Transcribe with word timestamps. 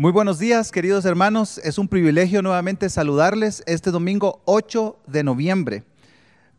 Muy 0.00 0.12
buenos 0.12 0.38
días, 0.38 0.70
queridos 0.70 1.04
hermanos. 1.06 1.58
Es 1.64 1.76
un 1.76 1.88
privilegio 1.88 2.40
nuevamente 2.40 2.88
saludarles 2.88 3.64
este 3.66 3.90
domingo 3.90 4.42
8 4.44 4.96
de 5.08 5.24
noviembre. 5.24 5.82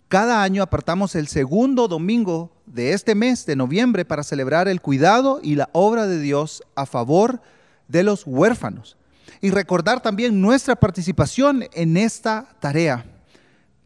Cada 0.10 0.44
año 0.44 0.62
apartamos 0.62 1.16
el 1.16 1.30
segundo 1.30 1.88
domingo 1.88 2.52
de 2.66 2.92
este 2.92 3.16
mes 3.16 3.46
de 3.46 3.56
noviembre 3.56 4.04
para 4.04 4.24
celebrar 4.24 4.68
el 4.68 4.82
cuidado 4.82 5.40
y 5.42 5.56
la 5.56 5.70
obra 5.72 6.06
de 6.06 6.20
Dios 6.20 6.62
a 6.76 6.86
favor 6.86 7.42
de 7.88 8.04
los 8.04 8.24
huérfanos 8.28 8.98
y 9.40 9.52
recordar 9.52 10.02
también 10.02 10.42
nuestra 10.42 10.76
participación 10.76 11.64
en 11.72 11.96
esta 11.96 12.58
tarea. 12.60 13.06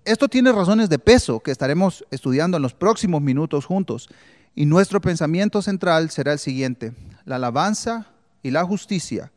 Esto 0.04 0.28
tiene 0.28 0.52
razones 0.52 0.90
de 0.90 0.98
peso 0.98 1.42
que 1.42 1.52
estaremos 1.52 2.04
estudiando 2.10 2.58
en 2.58 2.64
los 2.64 2.74
próximos 2.74 3.22
minutos 3.22 3.66
juntos 3.66 4.10
y 4.56 4.66
nuestro 4.66 5.00
pensamiento 5.00 5.62
central 5.62 6.10
será 6.10 6.34
el 6.34 6.40
siguiente. 6.40 6.96
La 7.24 7.36
alabanza 7.36 8.08
y 8.42 8.50
la 8.50 8.66
justicia 8.66 9.32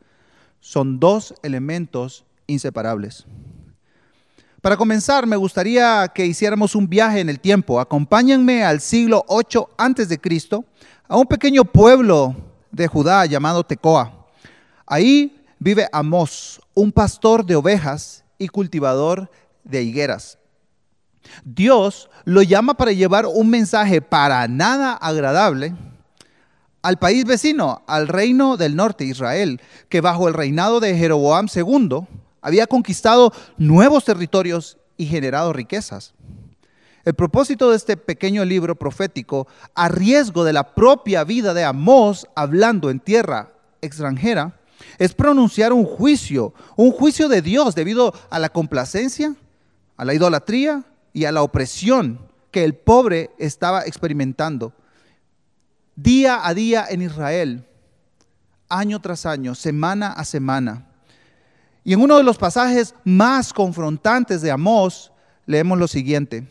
son 0.59 0.99
dos 0.99 1.33
elementos 1.43 2.25
inseparables. 2.47 3.25
Para 4.61 4.75
comenzar, 4.75 5.25
me 5.27 5.35
gustaría 5.35 6.07
que 6.13 6.25
hiciéramos 6.25 6.75
un 6.75 6.89
viaje 6.89 7.19
en 7.19 7.29
el 7.29 7.39
tiempo. 7.39 7.79
Acompáñenme 7.79 8.63
al 8.63 8.81
siglo 8.81 9.23
8 9.27 9.69
antes 9.77 10.09
de 10.09 10.19
Cristo, 10.19 10.65
a 11.07 11.15
un 11.15 11.25
pequeño 11.25 11.63
pueblo 11.63 12.35
de 12.71 12.87
Judá 12.87 13.25
llamado 13.25 13.63
Tecoa. 13.63 14.27
Ahí 14.85 15.41
vive 15.59 15.87
Amós, 15.91 16.59
un 16.73 16.91
pastor 16.91 17.45
de 17.45 17.55
ovejas 17.55 18.23
y 18.37 18.47
cultivador 18.47 19.29
de 19.63 19.83
higueras. 19.83 20.37
Dios 21.43 22.09
lo 22.25 22.41
llama 22.41 22.73
para 22.73 22.91
llevar 22.91 23.25
un 23.25 23.49
mensaje 23.49 24.01
para 24.01 24.47
nada 24.47 24.93
agradable 24.93 25.75
al 26.87 26.99
país 26.99 27.25
vecino, 27.25 27.83
al 27.85 28.07
reino 28.07 28.55
del 28.55 28.77
norte, 28.77 29.03
Israel, 29.03 29.59
que 29.89 29.99
bajo 29.99 30.29
el 30.29 30.33
reinado 30.33 30.79
de 30.79 30.97
Jeroboam 30.97 31.47
II 31.53 32.07
había 32.41 32.65
conquistado 32.65 33.33
nuevos 33.57 34.05
territorios 34.05 34.77
y 34.95 35.05
generado 35.05 35.51
riquezas. 35.51 36.13
El 37.03 37.13
propósito 37.13 37.71
de 37.71 37.75
este 37.75 37.97
pequeño 37.97 38.45
libro 38.45 38.77
profético, 38.77 39.49
a 39.75 39.89
riesgo 39.89 40.45
de 40.45 40.53
la 40.53 40.75
propia 40.75 41.25
vida 41.25 41.53
de 41.53 41.65
Amós, 41.65 42.25
hablando 42.35 42.89
en 42.89 43.01
tierra 43.01 43.51
extranjera, 43.81 44.57
es 44.97 45.13
pronunciar 45.13 45.73
un 45.73 45.83
juicio, 45.83 46.53
un 46.77 46.91
juicio 46.91 47.27
de 47.27 47.41
Dios 47.41 47.75
debido 47.75 48.13
a 48.29 48.39
la 48.39 48.47
complacencia, 48.47 49.35
a 49.97 50.05
la 50.05 50.13
idolatría 50.13 50.85
y 51.11 51.25
a 51.25 51.33
la 51.33 51.43
opresión 51.43 52.17
que 52.49 52.63
el 52.63 52.75
pobre 52.75 53.31
estaba 53.39 53.81
experimentando 53.81 54.71
día 55.97 56.47
a 56.47 56.53
día 56.53 56.85
en 56.87 57.01
Israel, 57.01 57.67
año 58.69 59.01
tras 59.01 59.25
año, 59.25 59.55
semana 59.55 60.13
a 60.13 60.23
semana. 60.23 60.85
Y 61.83 61.93
en 61.93 62.01
uno 62.01 62.17
de 62.17 62.23
los 62.23 62.37
pasajes 62.37 62.93
más 63.03 63.51
confrontantes 63.51 64.41
de 64.41 64.51
Amós, 64.51 65.11
leemos 65.45 65.77
lo 65.77 65.87
siguiente. 65.87 66.47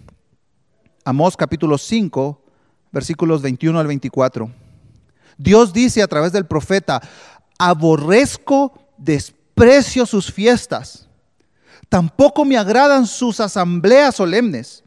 Amós 1.05 1.37
capítulo 1.37 1.79
5, 1.79 2.43
versículos 2.91 3.41
21 3.41 3.79
al 3.79 3.87
24. 3.87 4.51
Dios 5.39 5.73
dice 5.73 6.03
a 6.03 6.09
través 6.09 6.33
del 6.33 6.47
profeta, 6.47 7.01
aborrezco, 7.59 8.73
desprecio 8.99 10.07
sus 10.07 10.33
fiestas, 10.33 11.09
tampoco 11.89 12.45
me 12.45 12.57
agradan 12.57 13.07
sus 13.07 13.39
asambleas 13.39 14.17
solemnes. 14.17 14.83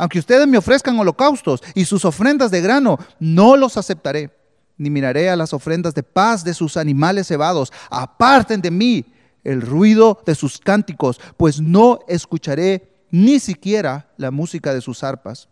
Aunque 0.00 0.18
ustedes 0.18 0.46
me 0.46 0.56
ofrezcan 0.56 0.98
holocaustos 0.98 1.62
y 1.74 1.84
sus 1.84 2.06
ofrendas 2.06 2.50
de 2.50 2.62
grano, 2.62 2.98
no 3.18 3.54
los 3.58 3.76
aceptaré, 3.76 4.30
ni 4.78 4.88
miraré 4.88 5.28
a 5.28 5.36
las 5.36 5.52
ofrendas 5.52 5.94
de 5.94 6.02
paz 6.02 6.42
de 6.42 6.54
sus 6.54 6.78
animales 6.78 7.26
cebados. 7.26 7.70
Aparten 7.90 8.62
de 8.62 8.70
mí 8.70 9.04
el 9.44 9.60
ruido 9.60 10.22
de 10.24 10.34
sus 10.34 10.56
cánticos, 10.56 11.20
pues 11.36 11.60
no 11.60 11.98
escucharé 12.08 13.04
ni 13.10 13.40
siquiera 13.40 14.08
la 14.16 14.30
música 14.30 14.72
de 14.72 14.80
sus 14.80 15.04
arpas. 15.04 15.50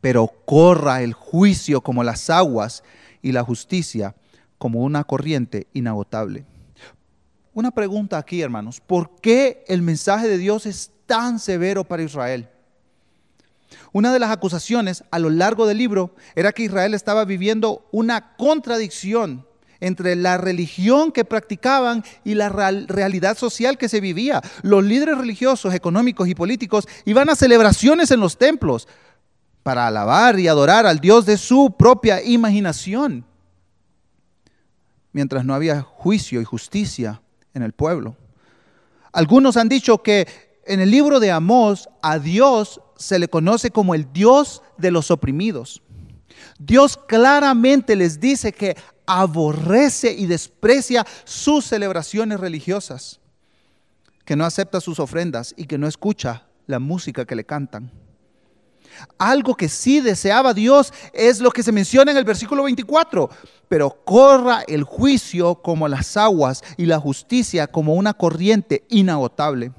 Pero 0.00 0.32
corra 0.46 1.02
el 1.02 1.12
juicio 1.12 1.82
como 1.82 2.02
las 2.04 2.30
aguas 2.30 2.82
y 3.20 3.32
la 3.32 3.42
justicia 3.42 4.14
como 4.56 4.82
una 4.82 5.04
corriente 5.04 5.66
inagotable. 5.74 6.46
Una 7.52 7.72
pregunta 7.72 8.16
aquí, 8.16 8.40
hermanos. 8.40 8.80
¿Por 8.80 9.16
qué 9.20 9.66
el 9.68 9.82
mensaje 9.82 10.28
de 10.28 10.38
Dios 10.38 10.64
es 10.64 10.92
tan 11.04 11.38
severo 11.38 11.84
para 11.84 12.02
Israel? 12.02 12.48
Una 13.92 14.12
de 14.12 14.18
las 14.18 14.30
acusaciones 14.30 15.04
a 15.10 15.18
lo 15.18 15.30
largo 15.30 15.66
del 15.66 15.78
libro 15.78 16.14
era 16.34 16.52
que 16.52 16.64
Israel 16.64 16.94
estaba 16.94 17.24
viviendo 17.24 17.88
una 17.92 18.36
contradicción 18.36 19.46
entre 19.80 20.16
la 20.16 20.38
religión 20.38 21.12
que 21.12 21.24
practicaban 21.24 22.04
y 22.24 22.34
la 22.34 22.48
realidad 22.48 23.36
social 23.36 23.78
que 23.78 23.88
se 23.88 24.00
vivía. 24.00 24.42
Los 24.62 24.84
líderes 24.84 25.18
religiosos, 25.18 25.74
económicos 25.74 26.28
y 26.28 26.34
políticos 26.34 26.88
iban 27.04 27.28
a 27.30 27.36
celebraciones 27.36 28.10
en 28.10 28.20
los 28.20 28.38
templos 28.38 28.88
para 29.62 29.86
alabar 29.86 30.38
y 30.40 30.48
adorar 30.48 30.86
al 30.86 30.98
Dios 30.98 31.26
de 31.26 31.36
su 31.36 31.74
propia 31.78 32.22
imaginación, 32.22 33.24
mientras 35.12 35.44
no 35.44 35.54
había 35.54 35.82
juicio 35.82 36.40
y 36.40 36.44
justicia 36.44 37.20
en 37.54 37.62
el 37.62 37.72
pueblo. 37.72 38.16
Algunos 39.12 39.56
han 39.56 39.68
dicho 39.68 40.02
que 40.02 40.26
en 40.66 40.80
el 40.80 40.90
libro 40.90 41.20
de 41.20 41.30
Amós 41.30 41.88
a 42.02 42.18
Dios 42.18 42.80
se 42.98 43.18
le 43.18 43.28
conoce 43.28 43.70
como 43.70 43.94
el 43.94 44.12
Dios 44.12 44.62
de 44.76 44.90
los 44.90 45.10
oprimidos. 45.10 45.80
Dios 46.58 46.96
claramente 46.96 47.96
les 47.96 48.20
dice 48.20 48.52
que 48.52 48.76
aborrece 49.06 50.12
y 50.12 50.26
desprecia 50.26 51.06
sus 51.24 51.64
celebraciones 51.64 52.40
religiosas, 52.40 53.20
que 54.24 54.36
no 54.36 54.44
acepta 54.44 54.80
sus 54.80 55.00
ofrendas 55.00 55.54
y 55.56 55.66
que 55.66 55.78
no 55.78 55.86
escucha 55.86 56.46
la 56.66 56.78
música 56.78 57.24
que 57.24 57.36
le 57.36 57.44
cantan. 57.44 57.90
Algo 59.16 59.54
que 59.54 59.68
sí 59.68 60.00
deseaba 60.00 60.52
Dios 60.52 60.92
es 61.12 61.40
lo 61.40 61.50
que 61.50 61.62
se 61.62 61.72
menciona 61.72 62.10
en 62.10 62.16
el 62.16 62.24
versículo 62.24 62.64
24, 62.64 63.30
pero 63.68 63.90
corra 64.04 64.62
el 64.66 64.82
juicio 64.82 65.56
como 65.56 65.86
las 65.88 66.16
aguas 66.16 66.62
y 66.76 66.86
la 66.86 66.98
justicia 66.98 67.68
como 67.68 67.94
una 67.94 68.12
corriente 68.14 68.84
inagotable. 68.88 69.72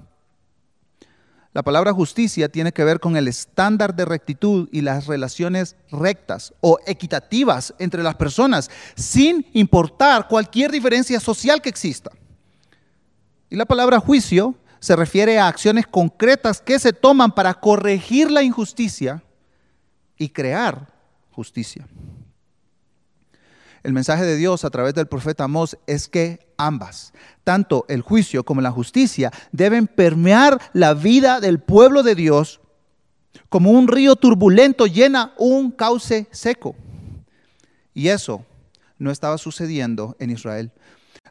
La 1.52 1.64
palabra 1.64 1.94
justicia 1.94 2.50
tiene 2.50 2.72
que 2.72 2.84
ver 2.84 3.00
con 3.00 3.18
el 3.18 3.28
estándar 3.28 3.96
de 3.96 4.06
rectitud 4.06 4.70
y 4.72 4.82
las 4.82 5.08
relaciones 5.08 5.76
rectas 5.90 6.54
o 6.62 6.78
equitativas 6.86 7.74
entre 7.80 8.04
las 8.04 8.16
personas, 8.16 8.70
sin 8.96 9.48
importar 9.54 10.28
cualquier 10.28 10.72
diferencia 10.72 11.20
social 11.20 11.62
que 11.62 11.70
exista. 11.70 12.12
Y 13.50 13.56
la 13.56 13.66
palabra 13.66 14.00
juicio 14.00 14.56
se 14.80 14.96
refiere 14.96 15.40
a 15.40 15.48
acciones 15.48 15.88
concretas 15.88 16.62
que 16.62 16.78
se 16.78 16.94
toman 16.94 17.32
para 17.32 17.56
corregir 17.56 18.30
la 18.30 18.44
injusticia 18.44 19.24
y 20.18 20.30
crear 20.30 20.88
justicia. 21.32 21.88
El 23.84 23.94
mensaje 23.94 24.26
de 24.26 24.36
Dios 24.36 24.66
a 24.66 24.70
través 24.70 24.94
del 24.94 25.08
profeta 25.08 25.46
Amós 25.46 25.78
es 25.88 26.08
que 26.08 26.48
ambas, 26.58 27.14
tanto 27.44 27.86
el 27.88 28.02
juicio 28.02 28.44
como 28.44 28.62
la 28.62 28.72
justicia, 28.72 29.32
deben 29.52 29.88
permear 29.88 30.60
la 30.74 30.94
vida 30.94 31.40
del 31.40 31.60
pueblo 31.60 32.04
de 32.04 32.16
Dios 32.16 32.60
como 33.48 33.72
un 33.72 33.88
río 33.88 34.16
turbulento 34.16 34.86
llena 34.86 35.34
un 35.38 35.72
cauce 35.72 36.28
seco. 36.32 36.76
Y 37.94 38.10
eso 38.10 38.46
no 38.98 39.12
estaba 39.12 39.38
sucediendo 39.38 40.16
en 40.20 40.30
Israel. 40.30 40.72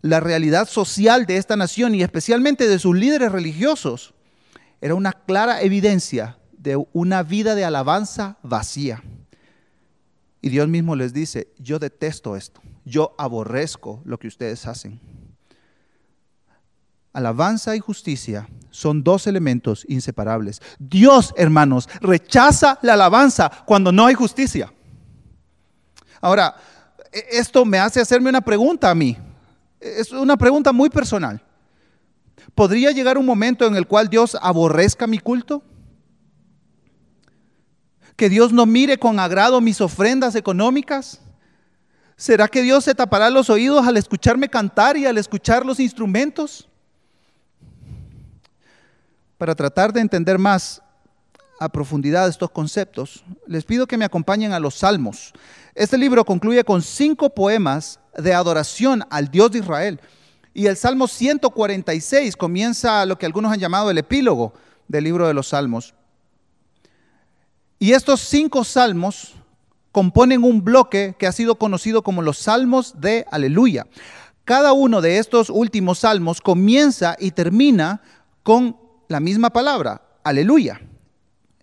La 0.01 0.21
realidad 0.21 0.69
social 0.69 1.27
de 1.27 1.37
esta 1.37 1.57
nación 1.57 1.95
y 1.95 2.03
especialmente 2.03 2.69
de 2.69 2.79
sus 2.79 2.97
líderes 2.97 3.33
religiosos 3.33 4.15
era 4.81 4.95
una 4.95 5.13
clara 5.13 5.61
evidencia 5.61 6.39
de 6.53 6.83
una 6.93 7.23
vida 7.23 7.55
de 7.55 7.65
alabanza 7.65 8.39
vacía. 8.43 9.03
Y 10.41 10.50
Dios 10.50 10.69
mismo 10.69 10.94
les 10.94 11.12
dice, 11.12 11.49
yo 11.59 11.78
detesto 11.78 12.37
esto, 12.37 12.60
yo 12.84 13.15
aborrezco 13.19 14.03
lo 14.04 14.19
que 14.19 14.28
ustedes 14.28 14.66
hacen. 14.66 15.00
Alabanza 17.12 17.75
y 17.75 17.81
justicia 17.81 18.49
son 18.70 19.02
dos 19.02 19.26
elementos 19.26 19.85
inseparables. 19.88 20.61
Dios, 20.79 21.35
hermanos, 21.37 21.88
rechaza 22.00 22.79
la 22.82 22.94
alabanza 22.94 23.50
cuando 23.64 23.90
no 23.90 24.06
hay 24.06 24.14
justicia. 24.14 24.73
Ahora, 26.20 26.55
e-, 27.12 27.25
esto 27.38 27.64
me 27.64 27.79
hace 27.79 28.00
hacerme 28.00 28.31
una 28.31 28.41
pregunta 28.41 28.91
a 28.91 28.94
mí. 28.94 29.17
Es 29.81 30.12
una 30.12 30.37
pregunta 30.37 30.73
muy 30.73 30.91
personal. 30.91 31.43
¿Podría 32.55 32.93
llegar 32.93 33.19
un 33.19 33.26
momento 33.26 33.67
en 33.67 33.76
el 33.76 33.87
cual 33.87 34.08
Dios 34.08 34.37
aborrezca 34.41 35.06
mi 35.06 35.19
culto? 35.19 35.62
Que 38.19 38.29
Dios 38.29 38.53
no 38.53 38.67
mire 38.67 38.99
con 38.99 39.20
agrado 39.20 39.61
mis 39.61 39.81
ofrendas 39.81 40.35
económicas? 40.35 41.20
¿Será 42.17 42.49
que 42.49 42.62
Dios 42.62 42.82
se 42.82 42.97
tapará 42.97 43.31
los 43.31 43.49
oídos 43.49 43.87
al 43.87 43.97
escucharme 43.97 44.49
cantar 44.49 44.97
y 44.97 45.06
al 45.06 45.19
escuchar 45.19 45.65
los 45.65 45.79
instrumentos? 45.79 46.69
Para 49.38 49.55
tratar 49.55 49.93
de 49.93 50.00
entender 50.00 50.37
más 50.37 50.82
a 51.61 51.69
profundidad 51.69 52.26
estos 52.26 52.50
conceptos, 52.50 53.25
les 53.47 53.65
pido 53.65 53.87
que 53.87 53.97
me 53.97 54.05
acompañen 54.05 54.53
a 54.53 54.59
los 54.59 54.75
Salmos. 54.75 55.32
Este 55.76 55.97
libro 55.97 56.25
concluye 56.25 56.65
con 56.65 56.82
cinco 56.82 57.31
poemas 57.31 58.00
de 58.17 58.35
adoración 58.35 59.05
al 59.11 59.31
Dios 59.31 59.53
de 59.53 59.61
Israel. 59.61 60.00
Y 60.53 60.67
el 60.67 60.76
Salmo 60.76 61.06
146 61.06 62.35
comienza 62.35 63.06
lo 63.06 63.17
que 63.17 63.26
algunos 63.26 63.53
han 63.53 63.61
llamado 63.61 63.93
el 63.93 63.99
epílogo 63.99 64.55
del 64.88 65.05
libro 65.05 65.29
de 65.29 65.35
los 65.35 65.47
Salmos. 65.47 65.94
Y 67.79 67.93
estos 67.93 68.21
cinco 68.21 68.65
salmos 68.65 69.35
componen 69.93 70.43
un 70.43 70.65
bloque 70.65 71.15
que 71.19 71.27
ha 71.27 71.33
sido 71.33 71.57
conocido 71.57 72.03
como 72.03 72.23
los 72.23 72.39
salmos 72.39 73.01
de 73.01 73.25
aleluya. 73.31 73.87
Cada 74.45 74.73
uno 74.73 75.01
de 75.01 75.19
estos 75.19 75.51
últimos 75.51 76.01
salmos 76.01 76.41
comienza 76.41 77.17
y 77.19 77.31
termina 77.31 78.01
con 78.43 78.77
la 79.09 79.21
misma 79.21 79.51
palabra, 79.51 80.03
aleluya. 80.25 80.81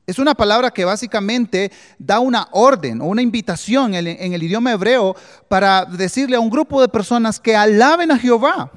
Es 0.07 0.19
una 0.19 0.35
palabra 0.35 0.71
que 0.71 0.85
básicamente 0.85 1.71
da 1.97 2.19
una 2.19 2.47
orden 2.51 3.01
o 3.01 3.05
una 3.05 3.23
invitación 3.23 3.95
en, 3.95 4.33
el 4.33 4.43
idioma 4.43 4.71
hebreo 4.71 5.15
para 5.47 5.83
decirle 5.85 6.35
a 6.35 6.39
un 6.39 6.51
grupo 6.51 6.79
de 6.79 6.87
personas 6.87 7.39
que 7.39 7.55
alaben 7.55 8.11
a 8.11 8.19
Jehová. 8.19 8.71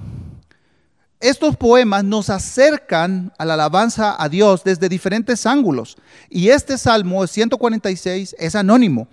Estos 1.20 1.56
poemas 1.56 2.04
nos 2.04 2.30
acercan 2.30 3.32
a 3.38 3.44
la 3.44 3.54
alabanza 3.54 4.14
a 4.22 4.28
Dios 4.28 4.62
desde 4.62 4.88
diferentes 4.88 5.46
ángulos. 5.46 5.96
Y 6.30 6.50
este 6.50 6.78
Salmo 6.78 7.26
146 7.26 8.36
es 8.38 8.54
anónimo. 8.54 9.08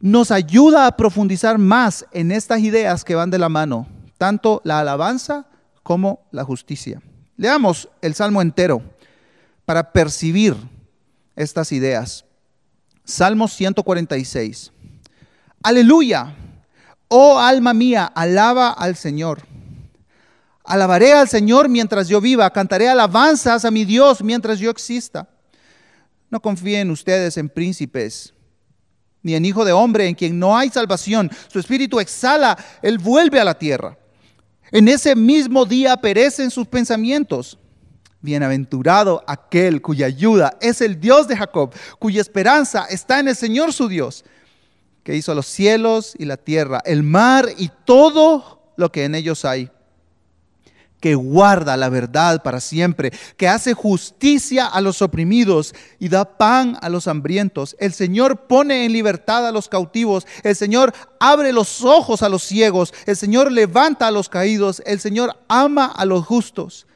Nos 0.00 0.30
ayuda 0.30 0.86
a 0.86 0.96
profundizar 0.96 1.58
más 1.58 2.06
en 2.12 2.32
estas 2.32 2.60
ideas 2.60 3.04
que 3.04 3.14
van 3.14 3.30
de 3.30 3.38
la 3.38 3.50
mano, 3.50 3.86
tanto 4.16 4.62
la 4.64 4.80
alabanza 4.80 5.46
como 5.82 6.20
la 6.30 6.44
justicia. 6.44 7.02
Leamos 7.36 7.90
el 8.00 8.14
Salmo 8.14 8.40
entero 8.40 8.82
para 9.66 9.92
percibir 9.92 10.56
estas 11.34 11.72
ideas. 11.72 12.24
Salmo 13.04 13.48
146. 13.48 14.72
Aleluya. 15.62 16.34
Oh 17.08 17.38
alma 17.38 17.74
mía, 17.74 18.06
alaba 18.06 18.70
al 18.70 18.96
Señor. 18.96 19.55
Alabaré 20.66 21.12
al 21.12 21.28
Señor 21.28 21.68
mientras 21.68 22.08
yo 22.08 22.20
viva, 22.20 22.50
cantaré 22.50 22.88
alabanzas 22.88 23.64
a 23.64 23.70
mi 23.70 23.84
Dios 23.84 24.22
mientras 24.22 24.58
yo 24.58 24.68
exista. 24.68 25.28
No 26.28 26.40
confíen 26.40 26.90
ustedes 26.90 27.36
en 27.36 27.48
príncipes, 27.48 28.34
ni 29.22 29.36
en 29.36 29.44
hijo 29.44 29.64
de 29.64 29.70
hombre 29.70 30.08
en 30.08 30.16
quien 30.16 30.38
no 30.38 30.56
hay 30.56 30.68
salvación. 30.70 31.30
Su 31.46 31.60
espíritu 31.60 32.00
exhala, 32.00 32.58
él 32.82 32.98
vuelve 32.98 33.38
a 33.38 33.44
la 33.44 33.56
tierra. 33.56 33.96
En 34.72 34.88
ese 34.88 35.14
mismo 35.14 35.64
día 35.64 35.96
perecen 35.96 36.50
sus 36.50 36.66
pensamientos. 36.66 37.58
Bienaventurado 38.20 39.22
aquel 39.28 39.80
cuya 39.80 40.06
ayuda 40.06 40.56
es 40.60 40.80
el 40.80 40.98
Dios 40.98 41.28
de 41.28 41.36
Jacob, 41.36 41.72
cuya 42.00 42.20
esperanza 42.20 42.86
está 42.90 43.20
en 43.20 43.28
el 43.28 43.36
Señor 43.36 43.72
su 43.72 43.86
Dios, 43.86 44.24
que 45.04 45.14
hizo 45.14 45.32
los 45.32 45.46
cielos 45.46 46.14
y 46.18 46.24
la 46.24 46.36
tierra, 46.36 46.82
el 46.84 47.04
mar 47.04 47.48
y 47.56 47.70
todo 47.84 48.72
lo 48.76 48.90
que 48.90 49.04
en 49.04 49.14
ellos 49.14 49.44
hay 49.44 49.70
que 51.06 51.14
guarda 51.14 51.76
la 51.76 51.88
verdad 51.88 52.42
para 52.42 52.58
siempre, 52.58 53.12
que 53.36 53.46
hace 53.46 53.74
justicia 53.74 54.66
a 54.66 54.80
los 54.80 55.02
oprimidos 55.02 55.72
y 56.00 56.08
da 56.08 56.36
pan 56.36 56.76
a 56.82 56.88
los 56.88 57.06
hambrientos. 57.06 57.76
El 57.78 57.92
Señor 57.92 58.48
pone 58.48 58.84
en 58.84 58.92
libertad 58.92 59.46
a 59.46 59.52
los 59.52 59.68
cautivos, 59.68 60.26
el 60.42 60.56
Señor 60.56 60.92
abre 61.20 61.52
los 61.52 61.84
ojos 61.84 62.24
a 62.24 62.28
los 62.28 62.42
ciegos, 62.42 62.92
el 63.06 63.16
Señor 63.16 63.52
levanta 63.52 64.08
a 64.08 64.10
los 64.10 64.28
caídos, 64.28 64.82
el 64.84 64.98
Señor 64.98 65.36
ama 65.46 65.86
a 65.86 66.04
los 66.06 66.26
justos. 66.26 66.88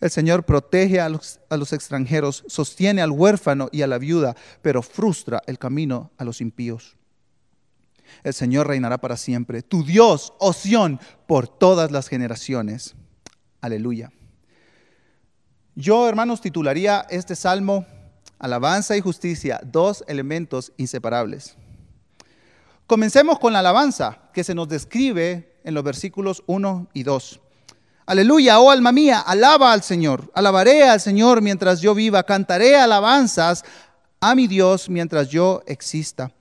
El 0.00 0.12
Señor 0.12 0.44
protege 0.44 1.00
a 1.00 1.08
los, 1.08 1.40
a 1.48 1.56
los 1.56 1.72
extranjeros, 1.72 2.44
sostiene 2.46 3.02
al 3.02 3.10
huérfano 3.10 3.70
y 3.72 3.82
a 3.82 3.88
la 3.88 3.98
viuda, 3.98 4.36
pero 4.62 4.82
frustra 4.82 5.42
el 5.48 5.58
camino 5.58 6.12
a 6.16 6.22
los 6.22 6.40
impíos 6.40 6.94
el 8.22 8.34
Señor 8.34 8.66
reinará 8.68 8.98
para 8.98 9.16
siempre. 9.16 9.62
Tu 9.62 9.84
Dios, 9.84 10.32
oh 10.38 10.52
por 11.26 11.48
todas 11.48 11.90
las 11.90 12.08
generaciones. 12.08 12.94
Aleluya. 13.60 14.10
Yo, 15.74 16.08
hermanos, 16.08 16.40
titularía 16.40 17.06
este 17.10 17.36
salmo 17.36 17.86
Alabanza 18.38 18.96
y 18.96 19.00
justicia, 19.00 19.60
dos 19.62 20.02
elementos 20.08 20.72
inseparables. 20.78 21.56
Comencemos 22.86 23.38
con 23.38 23.52
la 23.52 23.58
alabanza 23.58 24.18
que 24.32 24.44
se 24.44 24.54
nos 24.54 24.68
describe 24.68 25.60
en 25.62 25.74
los 25.74 25.84
versículos 25.84 26.42
1 26.46 26.88
y 26.94 27.02
2. 27.02 27.40
Aleluya, 28.06 28.58
oh 28.58 28.70
alma 28.70 28.92
mía, 28.92 29.20
alaba 29.20 29.72
al 29.72 29.82
Señor. 29.82 30.30
Alabaré 30.34 30.84
al 30.84 31.00
Señor 31.00 31.42
mientras 31.42 31.80
yo 31.80 31.94
viva. 31.94 32.22
Cantaré 32.22 32.76
alabanzas 32.76 33.64
a 34.20 34.34
mi 34.34 34.46
Dios 34.46 34.88
mientras 34.88 35.28
yo 35.28 35.62
exista 35.66 36.32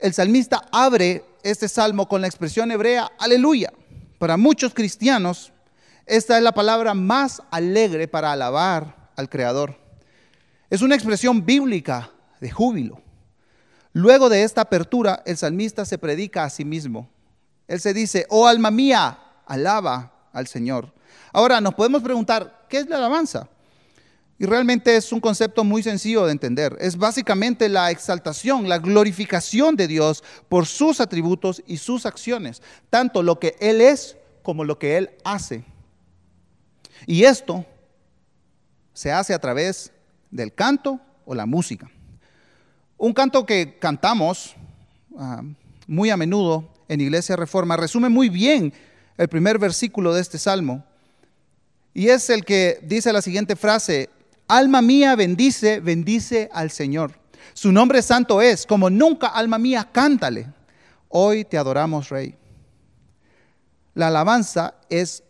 el 0.00 0.14
salmista 0.14 0.66
abre 0.72 1.24
este 1.42 1.68
salmo 1.68 2.08
con 2.08 2.20
la 2.20 2.26
expresión 2.26 2.70
hebrea 2.70 3.10
aleluya. 3.18 3.72
Para 4.18 4.36
muchos 4.36 4.74
cristianos, 4.74 5.52
esta 6.10 6.36
es 6.36 6.42
la 6.42 6.50
palabra 6.50 6.92
más 6.92 7.40
alegre 7.52 8.08
para 8.08 8.32
alabar 8.32 9.10
al 9.14 9.28
Creador. 9.28 9.78
Es 10.68 10.82
una 10.82 10.96
expresión 10.96 11.46
bíblica 11.46 12.10
de 12.40 12.50
júbilo. 12.50 13.00
Luego 13.92 14.28
de 14.28 14.42
esta 14.42 14.62
apertura, 14.62 15.22
el 15.24 15.36
salmista 15.36 15.84
se 15.84 15.98
predica 15.98 16.42
a 16.42 16.50
sí 16.50 16.64
mismo. 16.64 17.08
Él 17.68 17.80
se 17.80 17.94
dice, 17.94 18.26
oh 18.28 18.48
alma 18.48 18.72
mía, 18.72 19.20
alaba 19.46 20.28
al 20.32 20.48
Señor. 20.48 20.92
Ahora 21.32 21.60
nos 21.60 21.74
podemos 21.74 22.02
preguntar, 22.02 22.66
¿qué 22.68 22.78
es 22.78 22.88
la 22.88 22.96
alabanza? 22.96 23.48
Y 24.36 24.46
realmente 24.46 24.96
es 24.96 25.12
un 25.12 25.20
concepto 25.20 25.62
muy 25.62 25.84
sencillo 25.84 26.26
de 26.26 26.32
entender. 26.32 26.76
Es 26.80 26.96
básicamente 26.96 27.68
la 27.68 27.92
exaltación, 27.92 28.68
la 28.68 28.78
glorificación 28.78 29.76
de 29.76 29.86
Dios 29.86 30.24
por 30.48 30.66
sus 30.66 31.00
atributos 31.00 31.62
y 31.68 31.76
sus 31.76 32.04
acciones, 32.04 32.62
tanto 32.88 33.22
lo 33.22 33.38
que 33.38 33.54
Él 33.60 33.80
es 33.80 34.16
como 34.42 34.64
lo 34.64 34.76
que 34.76 34.96
Él 34.96 35.10
hace. 35.22 35.69
Y 37.06 37.24
esto 37.24 37.64
se 38.92 39.12
hace 39.12 39.34
a 39.34 39.38
través 39.38 39.92
del 40.30 40.54
canto 40.54 41.00
o 41.24 41.34
la 41.34 41.46
música. 41.46 41.90
Un 42.96 43.12
canto 43.12 43.46
que 43.46 43.78
cantamos 43.78 44.54
ah, 45.16 45.42
muy 45.86 46.10
a 46.10 46.16
menudo 46.16 46.68
en 46.88 47.00
Iglesia 47.00 47.36
Reforma 47.36 47.76
resume 47.76 48.08
muy 48.08 48.28
bien 48.28 48.72
el 49.16 49.28
primer 49.28 49.58
versículo 49.58 50.12
de 50.12 50.20
este 50.20 50.38
salmo. 50.38 50.84
Y 51.94 52.08
es 52.08 52.30
el 52.30 52.44
que 52.44 52.78
dice 52.82 53.12
la 53.12 53.22
siguiente 53.22 53.56
frase, 53.56 54.10
Alma 54.50 54.82
mía, 54.82 55.14
bendice, 55.14 55.78
bendice 55.78 56.50
al 56.52 56.72
Señor. 56.72 57.12
Su 57.54 57.70
nombre 57.70 58.02
santo 58.02 58.42
es, 58.42 58.66
como 58.66 58.90
nunca, 58.90 59.28
alma 59.28 59.58
mía, 59.58 59.88
cántale. 59.92 60.48
Hoy 61.08 61.44
te 61.44 61.56
adoramos, 61.56 62.08
Rey. 62.08 62.34
La 63.94 64.08
alabanza 64.08 64.74
es 64.88 65.22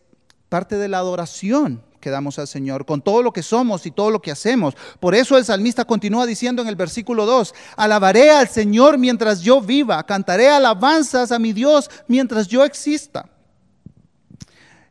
parte 0.51 0.77
de 0.77 0.89
la 0.89 0.99
adoración 0.99 1.81
que 2.01 2.11
damos 2.11 2.39
al 2.39 2.49
Señor, 2.49 2.85
con 2.85 3.03
todo 3.03 3.23
lo 3.23 3.33
que 3.33 3.43
somos 3.43 3.87
y 3.87 3.91
todo 3.91 4.11
lo 4.11 4.21
que 4.21 4.31
hacemos. 4.31 4.75
Por 4.99 5.15
eso 5.15 5.39
el 5.39 5.45
salmista 5.45 5.85
continúa 5.85 6.27
diciendo 6.27 6.61
en 6.61 6.69
el 6.69 6.77
versículo 6.77 7.25
2, 7.25 7.55
alabaré 7.77 8.31
al 8.31 8.49
Señor 8.49 8.99
mientras 8.99 9.43
yo 9.43 9.61
viva, 9.61 10.03
cantaré 10.05 10.49
alabanzas 10.49 11.31
a 11.31 11.39
mi 11.39 11.53
Dios 11.53 11.91
mientras 12.09 12.49
yo 12.49 12.65
exista. 12.65 13.29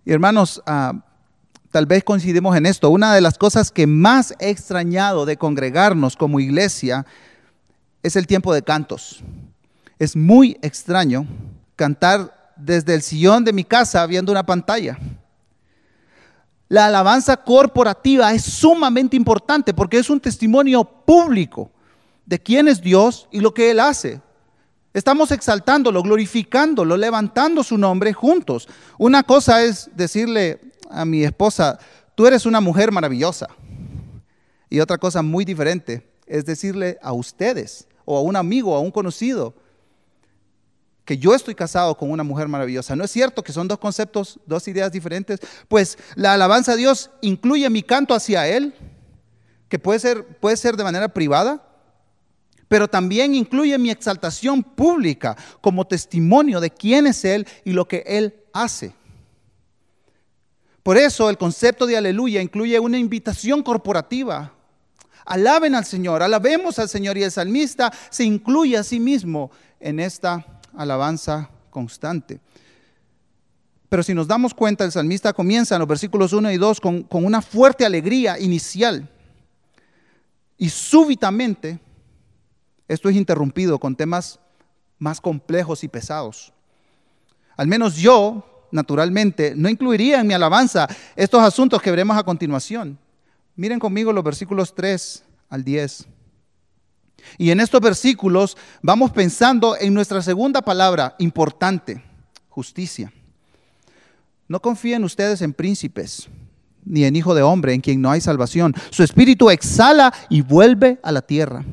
Y 0.05 0.12
hermanos, 0.12 0.62
uh, 0.65 0.98
tal 1.72 1.86
vez 1.86 2.03
coincidimos 2.03 2.55
en 2.55 2.65
esto. 2.65 2.89
Una 2.89 3.13
de 3.13 3.22
las 3.22 3.38
cosas 3.38 3.72
que 3.72 3.86
más 3.86 4.34
he 4.39 4.50
extrañado 4.50 5.25
de 5.25 5.38
congregarnos 5.38 6.15
como 6.15 6.39
iglesia 6.39 7.05
es 8.01 8.15
el 8.15 8.27
tiempo 8.27 8.53
de 8.53 8.62
cantos. 8.62 9.24
Es 9.98 10.15
muy 10.15 10.57
extraño 10.62 11.27
cantar 11.75 12.53
desde 12.55 12.93
el 12.93 13.01
sillón 13.01 13.43
de 13.43 13.53
mi 13.53 13.63
casa 13.63 14.05
viendo 14.05 14.31
una 14.31 14.45
pantalla. 14.45 14.98
La 16.69 16.85
alabanza 16.85 17.35
corporativa 17.35 18.31
es 18.31 18.43
sumamente 18.43 19.17
importante 19.17 19.73
porque 19.73 19.97
es 19.97 20.09
un 20.09 20.19
testimonio 20.19 20.83
público 20.83 21.71
de 22.27 22.39
quién 22.39 22.67
es 22.67 22.79
Dios 22.79 23.27
y 23.31 23.39
lo 23.39 23.55
que 23.55 23.71
Él 23.71 23.79
hace. 23.79 24.21
Estamos 24.93 25.31
exaltándolo, 25.31 26.03
glorificándolo, 26.03 26.95
levantando 26.95 27.63
su 27.63 27.75
nombre 27.75 28.13
juntos. 28.13 28.67
Una 28.99 29.23
cosa 29.23 29.63
es 29.63 29.89
decirle 29.95 30.61
a 30.91 31.05
mi 31.05 31.23
esposa, 31.23 31.79
tú 32.13 32.27
eres 32.27 32.45
una 32.45 32.61
mujer 32.61 32.91
maravillosa. 32.91 33.47
Y 34.69 34.79
otra 34.79 34.99
cosa 34.99 35.23
muy 35.23 35.45
diferente 35.45 36.07
es 36.27 36.45
decirle 36.45 36.99
a 37.01 37.13
ustedes 37.13 37.88
o 38.05 38.15
a 38.15 38.21
un 38.21 38.35
amigo 38.35 38.75
a 38.75 38.79
un 38.79 38.91
conocido 38.91 39.55
que 41.10 41.18
yo 41.18 41.34
estoy 41.34 41.56
casado 41.56 41.98
con 41.98 42.12
una 42.12 42.22
mujer 42.22 42.48
maravillosa. 42.48 42.96
¿No 42.96 43.04
es 43.04 43.10
cierto 43.10 43.44
que 43.44 43.51
son 43.51 43.68
dos 43.68 43.80
conceptos, 43.80 44.39
dos 44.46 44.68
ideas 44.68 44.92
diferentes? 44.92 45.39
Pues 45.68 45.98
la 46.13 46.34
alabanza 46.34 46.74
a 46.74 46.75
Dios 46.75 47.10
incluye 47.22 47.68
mi 47.72 47.82
canto 47.82 48.13
hacia 48.13 48.48
Él, 48.48 48.75
que 49.70 49.80
puede 49.80 49.98
ser, 49.98 50.24
puede 50.38 50.56
ser 50.56 50.78
de 50.78 50.84
manera 50.84 51.08
privada, 51.12 51.66
pero 52.68 52.88
también 52.88 53.34
incluye 53.34 53.75
mi 53.80 53.89
exaltación 53.89 54.62
pública 54.62 55.36
como 55.62 55.88
testimonio 55.88 56.60
de 56.60 56.70
quién 56.70 57.08
es 57.08 57.25
Él 57.25 57.48
y 57.66 57.72
lo 57.72 57.88
que 57.88 58.04
Él 58.06 58.36
hace. 58.54 58.94
Por 60.84 60.96
eso 60.96 61.28
el 61.28 61.39
concepto 61.39 61.88
de 61.88 61.98
aleluya 61.98 62.39
incluye 62.39 62.80
una 62.80 63.00
invitación 63.00 63.63
corporativa 63.63 64.54
Alaben 65.25 65.75
al 65.75 65.86
Señor, 65.86 66.24
alabemos 66.24 66.80
al 66.80 66.89
Señor 66.89 67.18
y 67.18 67.24
el 67.24 67.32
salmista 67.32 67.94
se 68.10 68.24
incluye 68.24 68.78
a 68.78 68.84
sí 68.84 69.00
mismo 69.00 69.51
en 69.80 70.00
esta 70.00 70.59
alabanza 70.79 71.50
constante. 71.69 72.39
Pero 73.89 74.01
si 74.01 74.13
nos 74.13 74.27
damos 74.27 74.53
cuenta, 74.53 74.86
el 74.86 74.91
salmista 74.91 75.33
comienza 75.33 75.75
en 75.75 75.79
los 75.79 75.88
versículos 75.88 76.31
1 76.31 76.51
y 76.51 76.57
2 76.57 76.79
con, 76.79 77.03
con 77.03 77.25
una 77.25 77.41
fuerte 77.41 77.86
alegría 77.86 78.39
inicial. 78.39 79.09
Y 80.57 80.69
súbitamente 80.69 81.79
esto 82.88 83.09
es 83.09 83.15
interrumpido 83.15 83.77
con 83.77 83.95
temas 83.95 84.39
más 85.00 85.19
complejos 85.19 85.83
y 85.83 85.88
pesados. 85.88 86.53
Al 87.57 87.67
menos 87.67 87.98
yo, 87.98 88.67
naturalmente, 88.71 89.53
no 89.55 89.67
incluiría 89.67 90.21
en 90.21 90.27
mi 90.27 90.33
alabanza 90.33 90.88
estos 91.15 91.41
asuntos 91.41 91.81
que 91.81 91.91
veremos 91.91 92.17
a 92.17 92.24
continuación. 92.24 92.98
Miren 93.55 93.79
conmigo 93.79 94.13
los 94.13 94.24
versículos 94.24 94.74
3 94.74 95.24
al 95.50 95.63
10. 95.63 96.07
Y 97.38 97.51
en 97.51 97.59
estos 97.59 97.81
versículos 97.81 98.57
vamos 98.81 99.12
pensando 99.12 99.75
en 99.79 99.93
nuestra 99.93 100.21
segunda 100.21 100.62
palabra 100.62 101.15
importante, 101.19 102.03
justicia. 102.50 103.12
No 104.48 104.62
confíen 104.62 105.03
ustedes 105.03 105.41
en 105.41 105.53
príncipes, 105.53 106.27
ni 106.83 107.03
en 107.05 107.15
hijo 107.15 107.36
de 107.36 107.43
hombre, 107.43 107.74
en 107.74 107.81
quien 107.81 108.01
no 108.01 108.09
hay 108.09 108.19
salvación. 108.19 108.74
Su 108.89 109.03
espíritu 109.03 109.50
exhala 109.50 110.13
y 110.29 110.41
vuelve 110.41 111.00
a 111.03 111.12
la 111.12 111.21
tierra. 111.21 111.63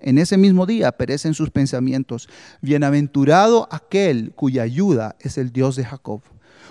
En 0.00 0.18
ese 0.18 0.36
mismo 0.36 0.66
día 0.66 0.92
perecen 0.92 1.34
sus 1.34 1.50
pensamientos. 1.50 2.28
Bienaventurado 2.60 3.68
aquel 3.70 4.32
cuya 4.34 4.62
ayuda 4.62 5.14
es 5.20 5.38
el 5.38 5.52
Dios 5.52 5.76
de 5.76 5.84
Jacob, 5.84 6.22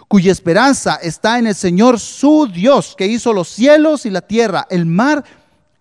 cuya 0.07 0.31
esperanza 0.31 0.95
está 0.95 1.39
en 1.39 1.47
el 1.47 1.55
Señor 1.55 1.99
su 1.99 2.49
Dios, 2.51 2.95
que 2.97 3.07
hizo 3.07 3.31
los 3.31 3.47
cielos 3.47 4.05
y 4.05 4.09
la 4.09 4.21
tierra, 4.21 4.67
el 4.69 4.85
mar 4.85 5.23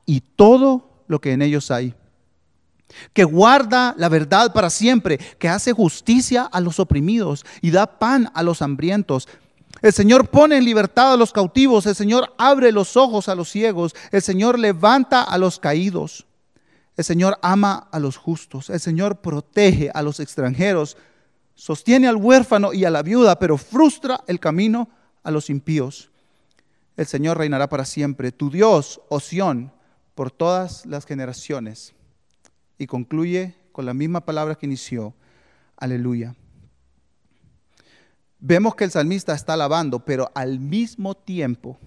y 0.07 0.21
todo 0.21 1.05
lo 1.09 1.21
que 1.21 1.33
en 1.33 1.43
ellos 1.43 1.71
hay 1.71 1.95
que 3.13 3.25
guarda 3.25 3.95
la 3.97 4.09
verdad 4.09 4.53
para 4.53 4.71
siempre, 4.71 5.19
que 5.39 5.49
hace 5.49 5.73
justicia 5.73 6.45
a 6.45 6.61
los 6.61 6.81
oprimidos 6.81 7.45
y 7.61 7.71
da 7.71 7.99
pan 7.99 8.31
a 8.35 8.43
los 8.43 8.63
hambrientos. 8.63 9.29
El 9.83 9.93
Señor 9.93 10.29
pone 10.29 10.57
en 10.57 10.65
libertad 10.65 11.13
a 11.13 11.17
los 11.17 11.33
cautivos, 11.33 11.87
el 11.87 11.95
Señor 11.95 12.35
abre 12.39 12.73
los 12.73 12.97
ojos 12.97 13.29
a 13.29 13.35
los 13.35 13.49
ciegos, 13.49 13.95
el 14.11 14.21
Señor 14.21 14.59
levanta 14.59 15.23
a 15.23 15.39
los 15.39 15.59
caídos, 15.59 16.27
el 16.97 17.05
Señor 17.05 17.39
ama 17.41 17.89
a 17.91 17.99
los 17.99 18.17
justos, 18.17 18.69
el 18.69 18.81
Señor 18.81 19.21
protege 19.21 19.91
a 19.95 20.03
los 20.03 20.21
extranjeros, 20.21 20.97
sostiene 21.55 22.09
al 22.09 22.17
huérfano 22.17 22.73
y 22.73 22.85
a 22.85 22.91
la 22.91 23.03
viuda, 23.03 23.39
pero 23.39 23.57
frustra 23.57 24.21
el 24.27 24.41
camino 24.41 24.91
a 25.23 25.31
los 25.31 25.49
impíos. 25.49 26.11
El 26.97 27.07
Señor 27.07 27.39
reinará 27.39 27.69
para 27.69 27.87
siempre, 27.87 28.33
tu 28.33 28.51
Dios, 28.51 29.01
Oción, 29.09 29.73
por 30.15 30.31
todas 30.31 30.85
las 30.85 31.07
generaciones 31.07 31.95
y 32.81 32.87
concluye 32.87 33.55
con 33.73 33.85
la 33.85 33.93
misma 33.93 34.25
palabra 34.25 34.55
que 34.55 34.65
inició. 34.65 35.15
Aleluya. 35.77 36.35
Vemos 38.39 38.75
que 38.75 38.85
el 38.85 38.91
salmista 38.91 39.35
está 39.35 39.53
alabando, 39.53 40.03
pero 40.03 40.33
al 40.35 40.59
mismo 40.59 41.15
tiempo 41.15 41.79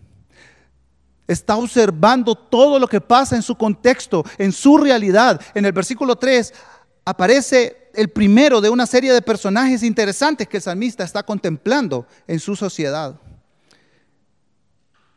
está 1.28 1.58
observando 1.58 2.36
todo 2.36 2.78
lo 2.78 2.88
que 2.88 3.02
pasa 3.02 3.36
en 3.36 3.42
su 3.42 3.56
contexto, 3.56 4.24
en 4.38 4.52
su 4.52 4.78
realidad. 4.78 5.42
En 5.56 5.66
el 5.66 5.72
versículo 5.72 6.16
3 6.16 6.54
aparece 7.06 7.90
el 7.96 8.10
primero 8.10 8.62
de 8.62 8.70
una 8.70 8.86
serie 8.86 9.12
de 9.12 9.22
personajes 9.24 9.82
interesantes 9.82 10.48
que 10.48 10.58
el 10.58 10.64
salmista 10.64 11.04
está 11.04 11.24
contemplando 11.24 12.06
en 12.28 12.40
su 12.40 12.56
sociedad. 12.56 13.20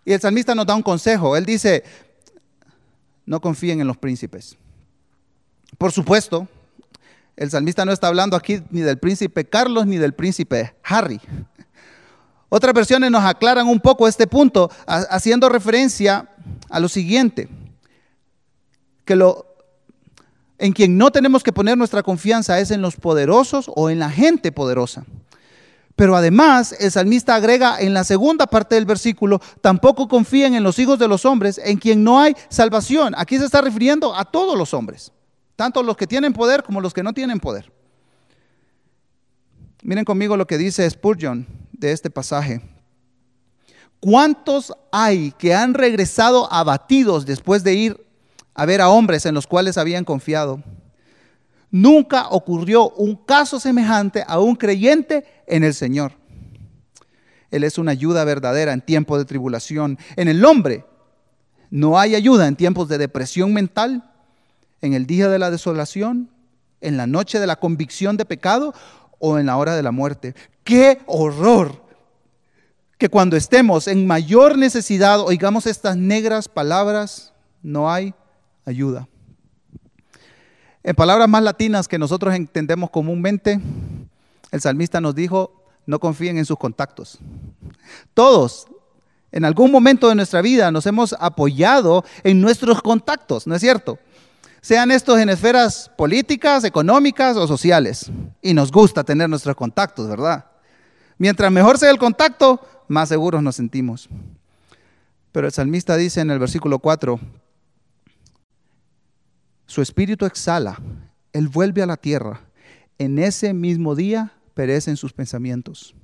Y 0.07 0.13
el 0.15 0.21
salmista 0.23 0.55
nos 0.55 0.65
da 0.65 0.75
un 0.75 0.83
consejo. 0.83 1.37
Él 1.37 1.45
dice, 1.45 1.85
no 3.27 3.43
confíen 3.43 3.83
en 3.83 3.87
los 3.87 3.99
príncipes. 3.99 4.57
Por 5.79 5.93
supuesto, 5.93 6.49
el 7.37 7.51
salmista 7.51 7.85
no 7.85 7.93
está 7.93 8.09
hablando 8.09 8.35
aquí 8.35 8.63
ni 8.71 8.81
del 8.81 8.99
príncipe 8.99 9.45
Carlos 9.45 9.87
ni 9.87 9.99
del 9.99 10.15
príncipe 10.15 10.75
Harry. 10.83 11.21
Otras 12.49 12.73
versiones 12.73 13.11
nos 13.11 13.25
aclaran 13.25 13.67
un 13.67 13.81
poco 13.81 14.09
este 14.09 14.27
punto, 14.27 14.71
haciendo 14.87 15.49
referencia 15.49 16.31
a 16.71 16.81
lo 16.81 16.89
siguiente, 16.89 17.49
que 19.05 19.17
lo, 19.17 19.47
en 20.59 20.73
quien 20.73 20.97
no 20.97 21.11
tenemos 21.11 21.43
que 21.43 21.53
poner 21.53 21.77
nuestra 21.77 22.03
confianza 22.03 22.59
es 22.59 22.71
en 22.71 22.81
los 22.81 22.97
poderosos 22.97 23.71
o 23.75 23.91
en 23.91 23.99
la 23.99 24.11
gente 24.11 24.53
poderosa. 24.53 25.05
Pero 25.97 26.17
además 26.17 26.75
el 26.79 26.91
salmista 26.91 27.35
agrega 27.35 27.81
en 27.81 27.93
la 27.93 28.05
segunda 28.05 28.47
parte 28.47 28.77
del 28.77 28.87
versículo, 28.87 29.41
tampoco 29.61 30.09
confíen 30.09 30.55
en 30.55 30.63
los 30.63 30.79
hijos 30.79 30.99
de 30.99 31.09
los 31.09 31.25
hombres, 31.25 31.61
en 31.63 31.79
quien 31.79 32.05
no 32.05 32.21
hay 32.21 32.35
salvación. 32.49 33.15
Aquí 33.17 33.39
se 33.39 33.45
está 33.45 33.61
refiriendo 33.61 34.15
a 34.15 34.25
todos 34.25 34.57
los 34.57 34.73
hombres 34.73 35.13
tanto 35.57 35.83
los 35.83 35.97
que 35.97 36.07
tienen 36.07 36.33
poder 36.33 36.63
como 36.63 36.81
los 36.81 36.95
que 36.95 37.03
no 37.03 37.13
tienen 37.13 37.41
poder. 37.41 37.73
Miren 39.83 40.05
conmigo 40.05 40.37
lo 40.37 40.47
que 40.47 40.59
dice 40.59 40.89
Spurgeon 40.89 41.47
de 41.73 41.93
este 41.93 42.11
pasaje. 42.11 42.61
¿Cuántos 44.01 44.73
hay 44.93 45.33
que 45.39 45.55
han 45.55 45.75
regresado 45.75 46.53
abatidos 46.53 47.25
después 47.25 47.65
de 47.65 47.75
ir 47.75 48.07
a 48.55 48.67
ver 48.67 48.81
a 48.81 48.91
hombres 48.91 49.27
en 49.27 49.35
los 49.35 49.47
cuales 49.47 49.79
habían 49.79 50.05
confiado? 50.05 50.63
Nunca 51.71 52.29
ocurrió 52.29 52.91
un 52.91 53.17
caso 53.17 53.59
semejante 53.59 54.25
a 54.27 54.39
un 54.39 54.55
creyente 54.55 55.25
en 55.47 55.65
el 55.65 55.75
Señor. 55.75 56.13
Él 57.51 57.65
es 57.65 57.79
una 57.79 57.93
ayuda 57.93 58.25
verdadera 58.25 58.73
en 58.73 58.81
tiempos 58.81 59.19
de 59.19 59.25
tribulación. 59.25 59.99
En 60.17 60.29
el 60.29 60.45
hombre 60.45 60.85
no 61.71 61.99
hay 61.99 62.15
ayuda 62.15 62.47
en 62.47 62.57
tiempos 62.57 62.89
de 62.89 62.99
depresión 62.99 63.53
mental, 63.53 64.16
en 64.81 64.95
el 64.95 65.07
día 65.07 65.29
de 65.29 65.39
la 65.39 65.51
desolación, 65.51 66.31
en 66.81 66.97
la 66.97 67.07
noche 67.07 67.41
de 67.41 67.47
la 67.47 67.57
convicción 67.57 68.17
de 68.17 68.25
pecado 68.25 68.75
o 69.19 69.39
en 69.39 69.47
la 69.47 69.57
hora 69.57 69.75
de 69.75 69.83
la 69.83 69.93
muerte. 69.93 70.35
¡Qué 70.65 71.01
horror! 71.07 71.85
Que 72.99 73.09
cuando 73.09 73.37
estemos 73.37 73.89
en 73.89 74.07
mayor 74.07 74.57
necesidad 74.57 75.21
oigamos 75.21 75.67
estas 75.67 75.97
negras 75.97 76.49
palabras, 76.49 77.33
no 77.63 77.91
hay 77.91 78.15
ayuda. 78.65 79.09
En 80.83 80.95
palabras 80.95 81.29
más 81.29 81.43
latinas 81.43 81.89
que 81.89 81.99
nosotros 81.99 82.35
entendemos 82.35 82.91
comúnmente, 82.91 83.61
el 84.53 84.61
salmista 84.61 85.01
nos 85.01 85.15
dijo, 85.15 85.65
no 85.85 85.99
confíen 85.99 86.39
en 86.39 86.45
sus 86.45 86.57
contactos. 86.57 87.19
Todos, 88.15 88.67
en 89.33 89.45
algún 89.45 89.71
momento 89.71 90.09
de 90.09 90.15
nuestra 90.15 90.43
vida, 90.43 90.71
nos 90.71 90.87
hemos 90.87 91.15
apoyado 91.19 92.05
en 92.23 92.41
nuestros 92.41 92.83
contactos, 92.83 93.47
¿no 93.47 93.55
es 93.55 93.61
cierto? 93.61 93.99
Sean 94.67 94.91
estos 94.91 95.21
en 95.21 95.29
esferas 95.29 95.89
políticas, 95.97 96.65
económicas 96.65 97.37
o 97.37 97.47
sociales. 97.47 98.11
Y 98.43 98.53
nos 98.53 98.73
gusta 98.73 99.05
tener 99.05 99.31
nuestros 99.31 99.55
contactos, 99.55 100.09
¿verdad? 100.09 100.45
Mientras 101.19 101.53
mejor 101.53 101.79
sea 101.79 101.93
el 101.93 101.99
contacto, 101.99 102.61
más 102.89 103.09
seguros 103.09 103.41
nos 103.45 103.55
sentimos. 103.55 104.09
Pero 105.31 105.47
el 105.47 105.53
salmista 105.53 105.97
dice 105.97 106.21
en 106.21 106.33
el 106.33 106.41
versículo 106.41 106.81
4, 106.81 107.21
su 109.67 109.83
espíritu 109.83 110.27
exhala, 110.27 110.77
él 111.33 111.47
vuelve 111.47 111.85
a 111.85 111.87
la 111.87 111.97
tierra. 111.97 112.41
En 112.99 113.21
ese 113.21 113.55
mismo 113.55 113.95
día 113.95 114.33
perecen 114.55 114.97
sus 114.97 115.13
pensamientos. 115.13 115.95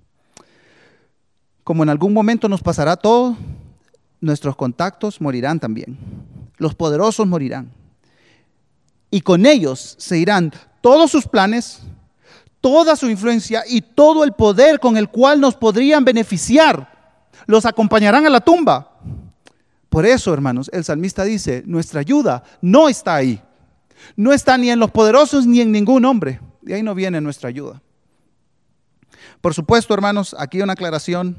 Como 1.64 1.82
en 1.82 1.88
algún 1.88 2.12
momento 2.12 2.48
nos 2.48 2.62
pasará 2.62 2.94
todo, 2.94 3.36
nuestros 4.20 4.54
contactos 4.54 5.20
morirán 5.20 5.58
también. 5.58 5.98
Los 6.58 6.76
poderosos 6.76 7.26
morirán 7.26 7.81
y 9.12 9.20
con 9.20 9.44
ellos 9.44 9.94
se 9.98 10.18
irán 10.18 10.52
todos 10.80 11.10
sus 11.10 11.28
planes, 11.28 11.80
toda 12.62 12.96
su 12.96 13.10
influencia 13.10 13.62
y 13.68 13.82
todo 13.82 14.24
el 14.24 14.32
poder 14.32 14.80
con 14.80 14.96
el 14.96 15.10
cual 15.10 15.38
nos 15.38 15.54
podrían 15.54 16.02
beneficiar. 16.02 17.20
Los 17.46 17.66
acompañarán 17.66 18.24
a 18.24 18.30
la 18.30 18.40
tumba. 18.40 18.98
Por 19.90 20.06
eso, 20.06 20.32
hermanos, 20.32 20.70
el 20.72 20.82
salmista 20.82 21.24
dice, 21.24 21.62
nuestra 21.66 22.00
ayuda 22.00 22.42
no 22.62 22.88
está 22.88 23.14
ahí. 23.14 23.40
No 24.16 24.32
está 24.32 24.56
ni 24.56 24.70
en 24.70 24.78
los 24.78 24.90
poderosos 24.90 25.46
ni 25.46 25.60
en 25.60 25.70
ningún 25.70 26.06
hombre. 26.06 26.40
De 26.62 26.74
ahí 26.74 26.82
no 26.82 26.94
viene 26.94 27.20
nuestra 27.20 27.50
ayuda. 27.50 27.82
Por 29.42 29.52
supuesto, 29.52 29.92
hermanos, 29.92 30.34
aquí 30.38 30.62
una 30.62 30.72
aclaración. 30.72 31.36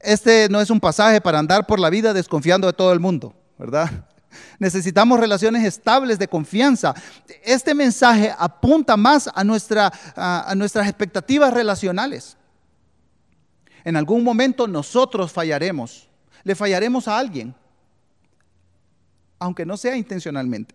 Este 0.00 0.50
no 0.50 0.60
es 0.60 0.68
un 0.68 0.78
pasaje 0.78 1.22
para 1.22 1.38
andar 1.38 1.66
por 1.66 1.80
la 1.80 1.88
vida 1.88 2.12
desconfiando 2.12 2.66
de 2.66 2.74
todo 2.74 2.92
el 2.92 3.00
mundo, 3.00 3.34
¿verdad? 3.58 4.07
Necesitamos 4.58 5.20
relaciones 5.20 5.64
estables 5.64 6.18
de 6.18 6.28
confianza. 6.28 6.94
Este 7.42 7.74
mensaje 7.74 8.34
apunta 8.38 8.96
más 8.96 9.30
a, 9.34 9.44
nuestra, 9.44 9.92
a, 10.16 10.54
nuestras 10.56 10.88
expectativas 10.88 11.52
relacionales. 11.52 12.36
En 13.84 13.96
algún 13.96 14.24
momento 14.24 14.66
nosotros 14.66 15.32
fallaremos. 15.32 16.08
Le 16.44 16.54
fallaremos 16.54 17.08
a 17.08 17.18
alguien, 17.18 17.54
aunque 19.38 19.64
no 19.64 19.76
sea 19.76 19.96
intencionalmente. 19.96 20.74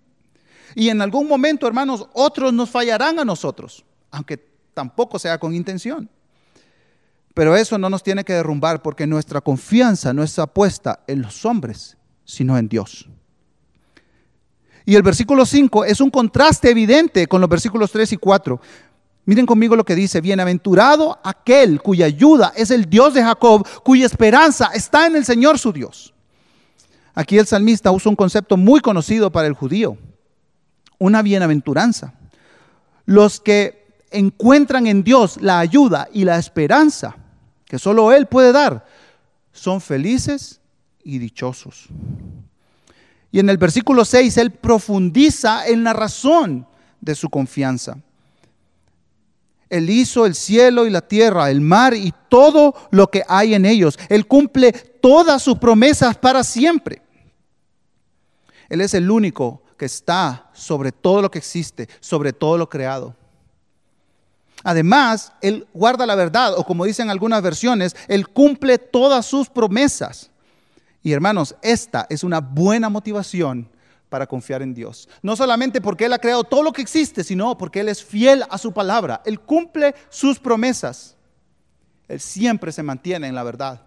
Y 0.75 0.89
en 0.89 1.01
algún 1.01 1.27
momento, 1.27 1.67
hermanos, 1.67 2.07
otros 2.13 2.53
nos 2.53 2.69
fallarán 2.69 3.19
a 3.19 3.25
nosotros, 3.25 3.85
aunque 4.11 4.37
tampoco 4.73 5.19
sea 5.19 5.37
con 5.37 5.53
intención. 5.53 6.09
Pero 7.33 7.55
eso 7.55 7.77
no 7.77 7.89
nos 7.89 8.03
tiene 8.03 8.23
que 8.23 8.33
derrumbar 8.33 8.81
porque 8.81 9.07
nuestra 9.07 9.41
confianza 9.41 10.13
no 10.13 10.23
está 10.23 10.47
puesta 10.47 11.03
en 11.07 11.21
los 11.21 11.45
hombres, 11.45 11.97
sino 12.25 12.57
en 12.57 12.69
Dios. 12.69 13.07
Y 14.85 14.95
el 14.95 15.03
versículo 15.03 15.45
5 15.45 15.85
es 15.85 16.01
un 16.01 16.09
contraste 16.09 16.69
evidente 16.69 17.27
con 17.27 17.41
los 17.41 17.49
versículos 17.49 17.91
3 17.91 18.13
y 18.13 18.17
4. 18.17 18.59
Miren 19.25 19.45
conmigo 19.45 19.75
lo 19.75 19.85
que 19.85 19.95
dice, 19.95 20.19
bienaventurado 20.19 21.19
aquel 21.23 21.81
cuya 21.81 22.05
ayuda 22.05 22.51
es 22.55 22.71
el 22.71 22.89
Dios 22.89 23.13
de 23.13 23.23
Jacob, 23.23 23.65
cuya 23.83 24.05
esperanza 24.05 24.71
está 24.73 25.07
en 25.07 25.15
el 25.15 25.23
Señor 25.23 25.57
su 25.57 25.71
Dios. 25.71 26.13
Aquí 27.15 27.37
el 27.37 27.47
salmista 27.47 27.91
usa 27.91 28.09
un 28.09 28.15
concepto 28.15 28.57
muy 28.57 28.81
conocido 28.81 29.31
para 29.31 29.47
el 29.47 29.53
judío, 29.53 29.97
una 30.99 31.21
bienaventuranza. 31.21 32.13
Los 33.05 33.39
que 33.39 33.85
encuentran 34.11 34.87
en 34.87 35.03
Dios 35.03 35.41
la 35.41 35.59
ayuda 35.59 36.09
y 36.11 36.25
la 36.25 36.37
esperanza 36.37 37.15
que 37.65 37.79
solo 37.79 38.11
Él 38.11 38.27
puede 38.27 38.51
dar, 38.51 38.85
son 39.51 39.79
felices 39.79 40.59
y 41.03 41.17
dichosos. 41.17 41.87
Y 43.33 43.39
en 43.39 43.49
el 43.49 43.57
versículo 43.57 44.05
6 44.05 44.37
Él 44.37 44.51
profundiza 44.51 45.67
en 45.67 45.83
la 45.83 45.91
razón 45.91 46.67
de 47.01 47.15
su 47.15 47.31
confianza. 47.31 47.97
Él 49.69 49.89
hizo 49.89 50.27
el 50.27 50.35
cielo 50.35 50.85
y 50.85 50.91
la 50.91 51.01
tierra, 51.01 51.49
el 51.49 51.59
mar 51.59 51.95
y 51.95 52.13
todo 52.29 52.75
lo 52.91 53.09
que 53.09 53.23
hay 53.27 53.55
en 53.55 53.65
ellos. 53.65 53.97
Él 54.07 54.27
cumple 54.27 54.71
todas 54.71 55.41
sus 55.41 55.57
promesas 55.57 56.15
para 56.15 56.43
siempre. 56.43 57.01
Él 58.69 58.81
es 58.81 58.93
el 58.93 59.09
único 59.09 59.63
que 59.79 59.85
está 59.85 60.51
sobre 60.53 60.91
todo 60.91 61.23
lo 61.23 61.31
que 61.31 61.39
existe, 61.39 61.89
sobre 62.01 62.33
todo 62.33 62.59
lo 62.59 62.69
creado. 62.69 63.15
Además, 64.63 65.33
Él 65.41 65.65
guarda 65.73 66.05
la 66.05 66.13
verdad, 66.13 66.53
o 66.55 66.63
como 66.63 66.85
dicen 66.85 67.09
algunas 67.09 67.41
versiones, 67.41 67.95
Él 68.07 68.29
cumple 68.29 68.77
todas 68.77 69.25
sus 69.25 69.49
promesas. 69.49 70.29
Y 71.03 71.11
hermanos, 71.11 71.55
esta 71.61 72.07
es 72.09 72.23
una 72.23 72.39
buena 72.39 72.89
motivación 72.89 73.69
para 74.09 74.25
confiar 74.25 74.61
en 74.61 74.73
Dios. 74.73 75.09
No 75.21 75.35
solamente 75.35 75.81
porque 75.81 76.05
Él 76.05 76.13
ha 76.13 76.19
creado 76.19 76.45
todo 76.45 76.63
lo 76.63 76.71
que 76.71 76.81
existe, 76.81 77.23
sino 77.23 77.57
porque 77.57 77.81
Él 77.81 77.89
es 77.89 78.03
fiel 78.03 78.43
a 78.49 78.57
su 78.57 78.71
palabra. 78.71 79.21
Él 79.25 79.41
cumple 79.41 79.93
sus 80.09 80.39
promesas. 80.39 81.17
Él 82.07 82.19
siempre 82.19 82.71
se 82.71 82.83
mantiene 82.83 83.27
en 83.27 83.35
la 83.35 83.43
verdad. 83.43 83.81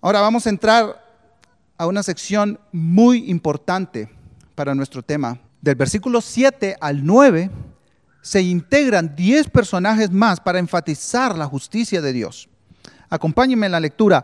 Ahora 0.00 0.20
vamos 0.20 0.46
a 0.46 0.50
entrar 0.50 1.04
a 1.76 1.86
una 1.86 2.02
sección 2.02 2.60
muy 2.70 3.28
importante 3.28 4.08
para 4.54 4.74
nuestro 4.74 5.02
tema. 5.02 5.40
Del 5.60 5.74
versículo 5.74 6.20
7 6.20 6.76
al 6.80 7.04
9 7.04 7.50
se 8.22 8.42
integran 8.42 9.16
10 9.16 9.50
personajes 9.50 10.10
más 10.10 10.38
para 10.38 10.58
enfatizar 10.58 11.36
la 11.36 11.46
justicia 11.46 12.00
de 12.00 12.12
Dios. 12.12 12.48
Acompáñenme 13.08 13.66
en 13.66 13.72
la 13.72 13.80
lectura 13.80 14.22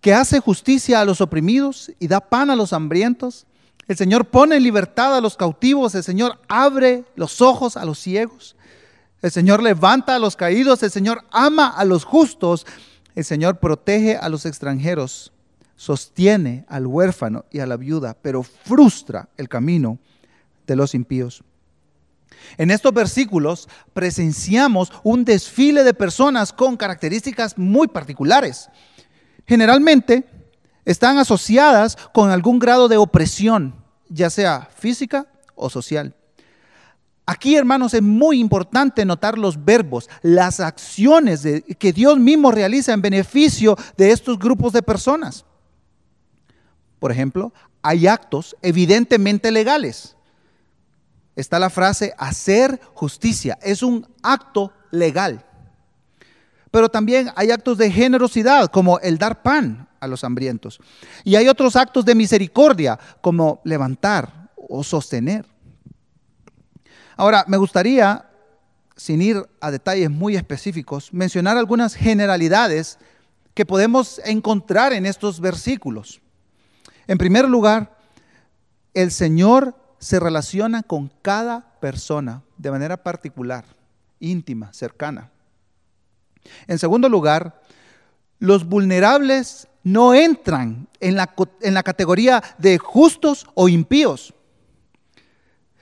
que 0.00 0.14
hace 0.14 0.40
justicia 0.40 1.00
a 1.00 1.04
los 1.04 1.20
oprimidos 1.20 1.92
y 1.98 2.08
da 2.08 2.20
pan 2.20 2.50
a 2.50 2.56
los 2.56 2.72
hambrientos. 2.72 3.46
El 3.86 3.96
Señor 3.96 4.26
pone 4.26 4.56
en 4.56 4.62
libertad 4.62 5.16
a 5.16 5.20
los 5.20 5.36
cautivos, 5.36 5.94
el 5.94 6.04
Señor 6.04 6.40
abre 6.48 7.04
los 7.16 7.40
ojos 7.40 7.76
a 7.76 7.84
los 7.84 7.98
ciegos. 7.98 8.56
El 9.20 9.30
Señor 9.30 9.62
levanta 9.62 10.14
a 10.14 10.18
los 10.18 10.36
caídos, 10.36 10.82
el 10.82 10.90
Señor 10.90 11.24
ama 11.30 11.68
a 11.68 11.84
los 11.84 12.04
justos, 12.04 12.66
el 13.14 13.24
Señor 13.24 13.58
protege 13.58 14.16
a 14.16 14.30
los 14.30 14.46
extranjeros, 14.46 15.32
sostiene 15.76 16.64
al 16.68 16.86
huérfano 16.86 17.44
y 17.50 17.58
a 17.58 17.66
la 17.66 17.76
viuda, 17.76 18.16
pero 18.22 18.42
frustra 18.42 19.28
el 19.36 19.48
camino 19.48 19.98
de 20.66 20.76
los 20.76 20.94
impíos. 20.94 21.42
En 22.56 22.70
estos 22.70 22.94
versículos 22.94 23.68
presenciamos 23.92 24.90
un 25.02 25.24
desfile 25.26 25.84
de 25.84 25.92
personas 25.92 26.52
con 26.54 26.78
características 26.78 27.58
muy 27.58 27.88
particulares 27.88 28.70
generalmente 29.50 30.24
están 30.84 31.18
asociadas 31.18 31.96
con 32.12 32.30
algún 32.30 32.60
grado 32.60 32.86
de 32.86 32.98
opresión, 32.98 33.74
ya 34.08 34.30
sea 34.30 34.68
física 34.76 35.26
o 35.56 35.68
social. 35.68 36.14
Aquí, 37.26 37.56
hermanos, 37.56 37.92
es 37.94 38.00
muy 38.00 38.38
importante 38.38 39.04
notar 39.04 39.36
los 39.36 39.64
verbos, 39.64 40.08
las 40.22 40.60
acciones 40.60 41.44
que 41.80 41.92
Dios 41.92 42.20
mismo 42.20 42.52
realiza 42.52 42.92
en 42.92 43.02
beneficio 43.02 43.76
de 43.96 44.12
estos 44.12 44.38
grupos 44.38 44.72
de 44.72 44.84
personas. 44.84 45.44
Por 47.00 47.10
ejemplo, 47.10 47.52
hay 47.82 48.06
actos 48.06 48.56
evidentemente 48.62 49.50
legales. 49.50 50.14
Está 51.34 51.58
la 51.58 51.70
frase 51.70 52.14
hacer 52.18 52.80
justicia, 52.94 53.58
es 53.62 53.82
un 53.82 54.06
acto 54.22 54.72
legal. 54.92 55.44
Pero 56.70 56.88
también 56.88 57.30
hay 57.34 57.50
actos 57.50 57.78
de 57.78 57.90
generosidad, 57.90 58.70
como 58.70 58.98
el 59.00 59.18
dar 59.18 59.42
pan 59.42 59.88
a 59.98 60.06
los 60.06 60.24
hambrientos. 60.24 60.80
Y 61.24 61.36
hay 61.36 61.48
otros 61.48 61.76
actos 61.76 62.04
de 62.04 62.14
misericordia, 62.14 62.98
como 63.20 63.60
levantar 63.64 64.50
o 64.56 64.84
sostener. 64.84 65.46
Ahora, 67.16 67.44
me 67.48 67.56
gustaría, 67.56 68.26
sin 68.96 69.20
ir 69.20 69.44
a 69.60 69.70
detalles 69.70 70.10
muy 70.10 70.36
específicos, 70.36 71.12
mencionar 71.12 71.56
algunas 71.56 71.94
generalidades 71.94 72.98
que 73.54 73.66
podemos 73.66 74.20
encontrar 74.24 74.92
en 74.92 75.06
estos 75.06 75.40
versículos. 75.40 76.20
En 77.06 77.18
primer 77.18 77.48
lugar, 77.48 77.98
el 78.94 79.10
Señor 79.10 79.74
se 79.98 80.18
relaciona 80.18 80.82
con 80.82 81.12
cada 81.20 81.78
persona 81.80 82.42
de 82.56 82.70
manera 82.70 83.02
particular, 83.02 83.64
íntima, 84.18 84.72
cercana. 84.72 85.30
En 86.66 86.78
segundo 86.78 87.08
lugar, 87.08 87.60
los 88.38 88.66
vulnerables 88.66 89.68
no 89.82 90.14
entran 90.14 90.88
en 91.00 91.16
la, 91.16 91.34
en 91.60 91.74
la, 91.74 91.82
categoría 91.82 92.42
de 92.58 92.78
justos 92.78 93.46
o 93.54 93.68
impíos. 93.68 94.34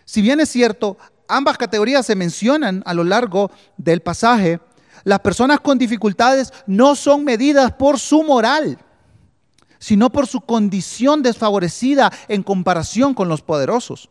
Si 0.04 0.22
bien 0.22 0.40
es 0.40 0.48
cierto, 0.48 0.96
ambas 1.28 1.58
categorías 1.58 2.06
se 2.06 2.14
mencionan 2.14 2.82
a 2.86 2.94
lo 2.94 3.04
largo 3.04 3.50
del 3.76 4.00
pasaje, 4.00 4.60
las 5.04 5.20
personas 5.20 5.60
con 5.60 5.78
dificultades 5.78 6.52
no 6.66 6.94
son 6.96 7.24
medidas 7.24 7.72
por 7.72 7.98
su 7.98 8.22
moral, 8.22 8.78
sino 9.78 10.10
por 10.10 10.26
su 10.26 10.40
condición 10.40 11.22
desfavorecida 11.22 12.12
en 12.28 12.42
comparación 12.42 13.14
con 13.14 13.28
los 13.28 13.42
poderosos. 13.42 14.10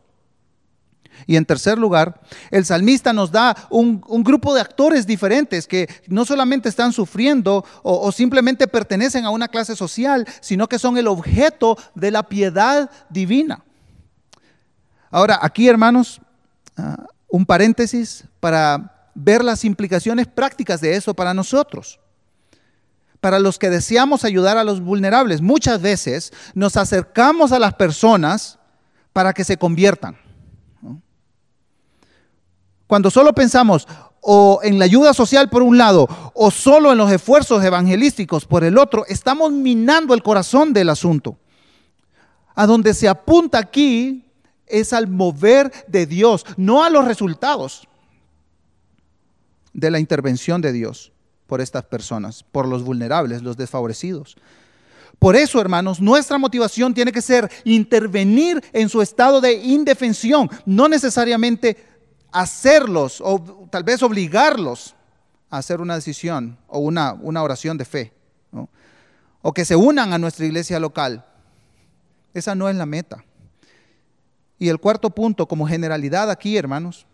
Y 1.26 1.36
en 1.36 1.44
tercer 1.44 1.78
lugar, 1.78 2.20
el 2.50 2.64
salmista 2.64 3.12
nos 3.12 3.30
da 3.30 3.56
un, 3.70 4.00
grupo 4.22 4.54
de 4.54 4.60
actores 4.60 5.06
diferentes 5.06 5.66
que 5.66 5.88
no 6.06 6.24
solamente 6.24 6.68
están 6.68 6.92
sufriendo 6.92 7.64
o, 7.82 8.10
simplemente 8.12 8.68
pertenecen 8.68 9.24
a 9.24 9.30
una 9.30 9.48
clase 9.48 9.76
social, 9.76 10.26
sino 10.40 10.68
que 10.68 10.78
son 10.78 10.96
el 10.98 11.06
objeto 11.06 11.78
de 11.94 12.10
la 12.10 12.22
piedad 12.22 12.90
divina. 13.08 13.64
Ahora, 15.10 15.38
aquí 15.42 15.68
hermanos, 15.68 16.20
ah, 16.76 17.06
un 17.28 17.46
paréntesis 17.46 18.24
para 18.40 19.10
ver 19.14 19.42
las 19.42 19.64
implicaciones 19.64 20.26
prácticas 20.26 20.80
de 20.80 20.94
eso 20.94 21.14
para 21.14 21.34
nosotros. 21.34 21.98
Para 23.20 23.40
los 23.40 23.58
que 23.58 23.68
deseamos 23.68 24.24
ayudar 24.24 24.56
a 24.58 24.64
los 24.64 24.80
vulnerables, 24.80 25.40
muchas 25.40 25.82
veces 25.82 26.32
nos 26.54 26.76
acercamos 26.76 27.50
a 27.50 27.58
las 27.58 27.74
personas 27.74 28.58
para 29.12 29.32
que 29.32 29.42
se 29.42 29.56
conviertan 29.56 30.16
cuando 32.88 33.10
solo 33.10 33.32
pensamos 33.34 33.86
o 34.20 34.60
en 34.64 34.78
la 34.80 34.86
ayuda 34.86 35.14
social 35.14 35.48
por 35.48 35.62
un 35.62 35.78
lado 35.78 36.08
o 36.34 36.50
solo 36.50 36.90
en 36.90 36.98
los 36.98 37.12
esfuerzos 37.12 37.62
evangelísticos 37.62 38.46
por 38.46 38.64
el 38.64 38.76
otro, 38.78 39.06
estamos 39.06 39.52
minando 39.52 40.14
el 40.14 40.22
corazón 40.22 40.72
del 40.72 40.88
asunto. 40.88 41.38
A 42.56 42.66
donde 42.66 42.94
se 42.94 43.08
apunta 43.08 43.58
aquí 43.58 44.24
es 44.66 44.92
al 44.92 45.06
mover 45.06 45.70
de 45.86 46.06
Dios, 46.06 46.44
no 46.56 46.82
a 46.82 46.90
los 46.90 47.04
resultados 47.04 47.86
de 49.72 49.90
la 49.90 50.00
intervención 50.00 50.60
de 50.60 50.72
Dios 50.72 51.12
por 51.46 51.60
estas 51.60 51.84
personas, 51.84 52.42
por 52.42 52.66
los 52.66 52.82
vulnerables, 52.82 53.42
los 53.42 53.56
desfavorecidos. 53.56 54.36
Por 55.18 55.36
eso, 55.36 55.60
hermanos, 55.60 56.00
nuestra 56.00 56.38
motivación 56.38 56.94
tiene 56.94 57.12
que 57.12 57.22
ser 57.22 57.50
intervenir 57.64 58.62
en 58.72 58.88
su 58.88 59.02
estado 59.02 59.40
de 59.40 59.54
indefensión, 59.54 60.48
no 60.64 60.88
necesariamente 60.88 61.76
hacerlos 62.32 63.20
o 63.20 63.68
tal 63.70 63.84
vez 63.84 64.02
obligarlos 64.02 64.94
a 65.50 65.58
hacer 65.58 65.80
una 65.80 65.94
decisión 65.94 66.58
o 66.66 66.78
una, 66.78 67.14
una 67.14 67.42
oración 67.42 67.78
de 67.78 67.84
fe. 67.84 68.12
O 69.40 69.52
que 69.54 69.64
se 69.64 69.76
unan 69.76 70.12
a 70.12 70.18
nuestra 70.18 70.44
iglesia 70.44 70.80
local. 70.80 71.24
Esa 72.34 72.54
no 72.54 72.68
es 72.68 72.76
la 72.76 72.86
meta. 72.86 73.24
Y 74.58 74.68
el 74.68 74.80
cuarto 74.80 75.10
punto, 75.10 75.46
como 75.46 75.66
generalidad 75.66 76.30
aquí, 76.30 76.56
hermanos, 76.56 77.06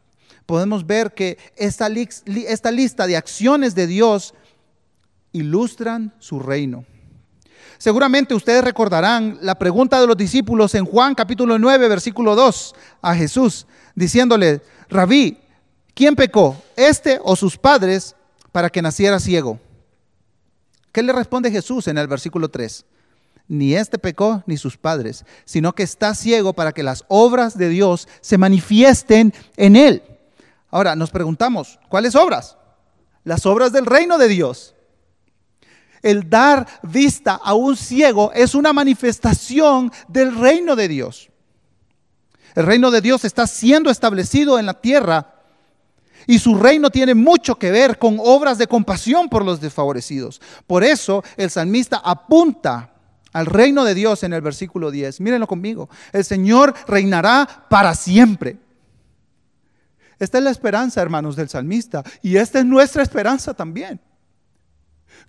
podemos 0.46 0.86
ver 0.86 1.12
que 1.12 1.38
esta, 1.56 1.88
esta 1.88 2.70
lista 2.70 3.06
de 3.06 3.16
acciones 3.16 3.74
de 3.74 3.86
Dios 3.86 4.34
ilustran 5.32 6.14
su 6.18 6.40
reino. 6.40 6.86
Seguramente 7.78 8.34
ustedes 8.34 8.64
recordarán 8.64 9.38
la 9.40 9.56
pregunta 9.56 10.00
de 10.00 10.06
los 10.06 10.16
discípulos 10.16 10.74
en 10.74 10.84
Juan 10.84 11.14
capítulo 11.14 11.58
9, 11.58 11.88
versículo 11.88 12.34
2 12.34 12.74
a 13.02 13.14
Jesús, 13.14 13.66
diciéndole, 13.94 14.62
Rabí, 14.88 15.38
¿quién 15.94 16.14
pecó? 16.16 16.56
¿Este 16.76 17.20
o 17.22 17.36
sus 17.36 17.56
padres 17.56 18.14
para 18.52 18.70
que 18.70 18.82
naciera 18.82 19.20
ciego? 19.20 19.58
¿Qué 20.92 21.02
le 21.02 21.12
responde 21.12 21.50
Jesús 21.50 21.88
en 21.88 21.98
el 21.98 22.06
versículo 22.06 22.48
3? 22.48 22.86
ni 23.48 23.74
este 23.74 23.98
pecó 23.98 24.42
ni 24.46 24.56
sus 24.56 24.76
padres, 24.76 25.24
sino 25.44 25.74
que 25.74 25.82
está 25.82 26.14
ciego 26.14 26.52
para 26.52 26.72
que 26.72 26.82
las 26.82 27.04
obras 27.08 27.58
de 27.58 27.68
Dios 27.68 28.08
se 28.20 28.38
manifiesten 28.38 29.34
en 29.56 29.76
él. 29.76 30.02
Ahora 30.70 30.96
nos 30.96 31.10
preguntamos, 31.10 31.78
¿cuáles 31.88 32.14
obras? 32.14 32.56
Las 33.22 33.46
obras 33.46 33.72
del 33.72 33.86
reino 33.86 34.18
de 34.18 34.28
Dios. 34.28 34.73
El 36.04 36.28
dar 36.28 36.66
vista 36.82 37.40
a 37.42 37.54
un 37.54 37.78
ciego 37.78 38.30
es 38.34 38.54
una 38.54 38.74
manifestación 38.74 39.90
del 40.06 40.36
reino 40.36 40.76
de 40.76 40.86
Dios. 40.86 41.30
El 42.54 42.66
reino 42.66 42.90
de 42.90 43.00
Dios 43.00 43.24
está 43.24 43.46
siendo 43.46 43.88
establecido 43.88 44.58
en 44.58 44.66
la 44.66 44.74
tierra 44.74 45.34
y 46.26 46.38
su 46.38 46.56
reino 46.56 46.90
tiene 46.90 47.14
mucho 47.14 47.54
que 47.54 47.70
ver 47.70 47.98
con 47.98 48.18
obras 48.20 48.58
de 48.58 48.66
compasión 48.66 49.30
por 49.30 49.46
los 49.46 49.62
desfavorecidos. 49.62 50.42
Por 50.66 50.84
eso 50.84 51.24
el 51.38 51.48
salmista 51.48 52.02
apunta 52.04 52.92
al 53.32 53.46
reino 53.46 53.82
de 53.82 53.94
Dios 53.94 54.24
en 54.24 54.34
el 54.34 54.42
versículo 54.42 54.90
10. 54.90 55.22
Mírenlo 55.22 55.46
conmigo. 55.46 55.88
El 56.12 56.26
Señor 56.26 56.74
reinará 56.86 57.66
para 57.70 57.94
siempre. 57.94 58.58
Esta 60.18 60.36
es 60.36 60.44
la 60.44 60.50
esperanza, 60.50 61.00
hermanos, 61.00 61.34
del 61.34 61.48
salmista. 61.48 62.04
Y 62.20 62.36
esta 62.36 62.58
es 62.58 62.66
nuestra 62.66 63.02
esperanza 63.02 63.54
también. 63.54 63.98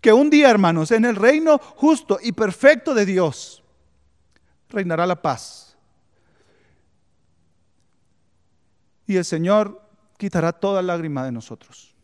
Que 0.02 0.14
un 0.14 0.30
día, 0.30 0.50
hermanos, 0.50 0.92
en 0.92 1.06
el 1.06 1.16
reino 1.16 1.58
justo 1.58 2.20
y 2.22 2.32
perfecto 2.32 2.94
de 2.94 3.06
Dios, 3.06 3.64
reinará 4.70 5.06
la 5.06 5.22
paz. 5.22 5.78
Y 9.08 9.16
el 9.18 9.26
Señor 9.26 9.82
quitará 10.18 10.52
toda 10.52 10.82
lágrima 10.82 11.24
de 11.24 11.32
nosotros. 11.32 11.96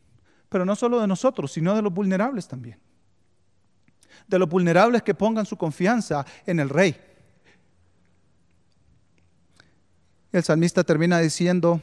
Pero 0.50 0.65
no 0.65 0.76
solo 0.76 1.00
de 1.00 1.08
nosotros, 1.08 1.52
sino 1.52 1.76
de 1.76 1.82
los 1.82 1.94
vulnerables 1.94 2.48
también. 2.48 2.80
De 4.28 4.38
los 4.38 4.50
vulnerables 4.50 5.02
que 5.02 5.15
pongan 5.15 5.46
su 5.46 5.58
confianza 5.58 6.26
en 6.46 6.60
el 6.60 6.70
rey. 6.70 7.00
El 10.32 10.44
salmista 10.44 10.84
termina 10.84 11.20
diciendo, 11.20 11.82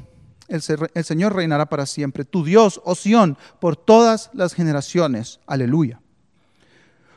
el, 0.49 1.05
Señor 1.05 1.37
reinará 1.37 1.67
para 1.67 1.87
siempre. 1.87 2.25
Tu 2.25 2.45
Dios, 2.45 2.81
oh 2.85 2.95
Sión, 2.95 3.37
por 3.61 3.77
todas 3.77 4.31
las 4.33 4.55
generaciones. 4.55 5.41
Aleluya. 5.47 6.01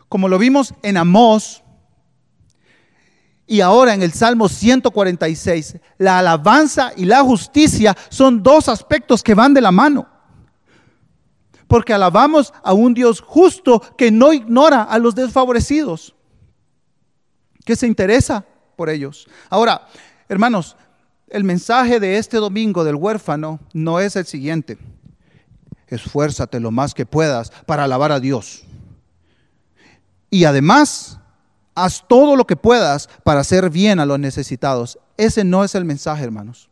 Como 0.09 0.27
lo 0.27 0.37
vimos 0.37 0.73
en 0.83 0.97
Amós, 0.97 1.63
y 3.47 3.59
ahora 3.59 3.93
en 3.93 4.01
el 4.01 4.13
Salmo 4.13 4.47
146, 4.47 5.77
la 5.97 6.19
alabanza 6.19 6.93
y 6.95 7.03
la 7.03 7.21
justicia 7.21 7.97
son 8.09 8.43
dos 8.43 8.69
aspectos 8.69 9.23
que 9.23 9.33
van 9.33 9.53
de 9.53 9.59
la 9.59 9.71
mano. 9.71 10.07
Porque 11.67 11.93
alabamos 11.93 12.53
a 12.63 12.71
un 12.71 12.93
Dios 12.93 13.19
justo 13.19 13.81
que 13.97 14.09
no 14.09 14.31
ignora 14.31 14.83
a 14.83 14.99
los 14.99 15.15
desfavorecidos, 15.15 16.15
que 17.65 17.75
se 17.75 17.87
interesa 17.87 18.45
por 18.77 18.89
ellos. 18.89 19.27
Ahora, 19.49 19.85
hermanos, 20.29 20.77
el 21.31 21.43
mensaje 21.43 21.99
de 21.99 22.17
este 22.17 22.37
domingo 22.37 22.83
del 22.83 22.95
huérfano 22.95 23.59
no 23.73 23.99
es 23.99 24.15
el 24.15 24.25
siguiente. 24.25 24.77
Esfuérzate 25.87 26.59
lo 26.59 26.71
más 26.71 26.93
que 26.93 27.05
puedas 27.05 27.51
para 27.65 27.85
alabar 27.85 28.11
a 28.11 28.19
Dios. 28.19 28.63
Y 30.29 30.45
además, 30.45 31.19
haz 31.75 32.05
todo 32.07 32.35
lo 32.35 32.45
que 32.45 32.55
puedas 32.55 33.09
para 33.23 33.41
hacer 33.41 33.69
bien 33.69 33.99
a 33.99 34.05
los 34.05 34.19
necesitados. 34.19 34.99
Ese 35.17 35.43
no 35.43 35.63
es 35.63 35.75
el 35.75 35.85
mensaje, 35.85 36.23
hermanos. 36.23 36.69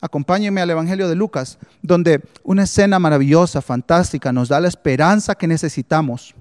Acompáñenme 0.00 0.60
al 0.60 0.70
Evangelio 0.70 1.08
de 1.08 1.16
Lucas, 1.16 1.58
donde 1.82 2.22
una 2.44 2.62
escena 2.62 2.98
maravillosa, 2.98 3.60
fantástica, 3.60 4.32
nos 4.32 4.48
da 4.48 4.60
la 4.60 4.68
esperanza 4.68 5.34
que 5.34 5.48
necesitamos 5.48 6.34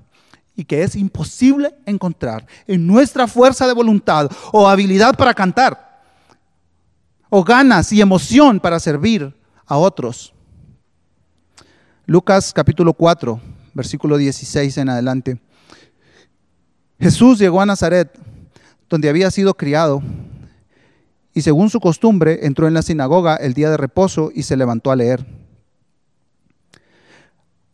y 0.58 0.66
que 0.66 0.82
es 0.82 0.96
imposible 0.96 1.76
encontrar 1.86 2.46
en 2.66 2.86
nuestra 2.86 3.28
fuerza 3.28 3.68
de 3.68 3.74
voluntad 3.74 4.30
o 4.52 4.68
habilidad 4.68 5.16
para 5.16 5.34
cantar, 5.34 6.02
o 7.30 7.44
ganas 7.44 7.94
y 7.94 8.02
emoción 8.02 8.60
para 8.60 8.80
servir 8.80 9.34
a 9.68 9.78
otros. 9.78 10.34
Lucas 12.08 12.52
capítulo 12.54 12.94
4, 12.94 13.40
versículo 13.76 14.18
16 14.18 14.78
en 14.80 14.90
adelante. 14.90 15.40
Jesús 17.00 17.38
llegó 17.38 17.62
a 17.62 17.66
Nazaret, 17.68 18.18
donde 18.90 19.10
había 19.10 19.30
sido 19.30 19.54
criado, 19.54 20.02
y 21.36 21.42
según 21.42 21.70
su 21.70 21.80
costumbre 21.80 22.48
entró 22.48 22.68
en 22.68 22.74
la 22.74 22.82
sinagoga 22.82 23.36
el 23.36 23.54
día 23.54 23.70
de 23.70 23.78
reposo 23.78 24.32
y 24.34 24.42
se 24.42 24.58
levantó 24.58 24.90
a 24.90 24.96
leer. 24.96 25.24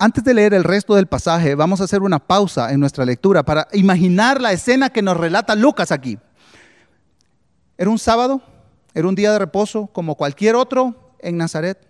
Antes 0.03 0.25
de 0.25 0.33
leer 0.33 0.53
el 0.53 0.65
resto 0.65 0.95
del 0.95 1.07
pasaje, 1.07 1.55
vamos 1.55 1.79
a 1.79 1.85
hacer 1.85 2.01
una 2.01 2.19
pausa 2.19 2.73
en 2.73 2.81
nuestra 2.81 3.05
lectura 3.05 3.43
para 3.43 3.69
imaginar 3.71 4.41
la 4.41 4.51
escena 4.51 4.89
que 4.89 5.01
nos 5.01 5.15
relata 5.15 5.55
Lucas 5.55 5.93
aquí. 5.93 6.19
Era 7.77 7.89
un 7.89 7.97
sábado, 7.97 8.41
era 8.93 9.07
un 9.07 9.15
día 9.15 9.31
de 9.31 9.39
reposo 9.39 9.87
como 9.93 10.15
cualquier 10.15 10.55
otro 10.57 11.15
en 11.19 11.37
Nazaret. 11.37 11.87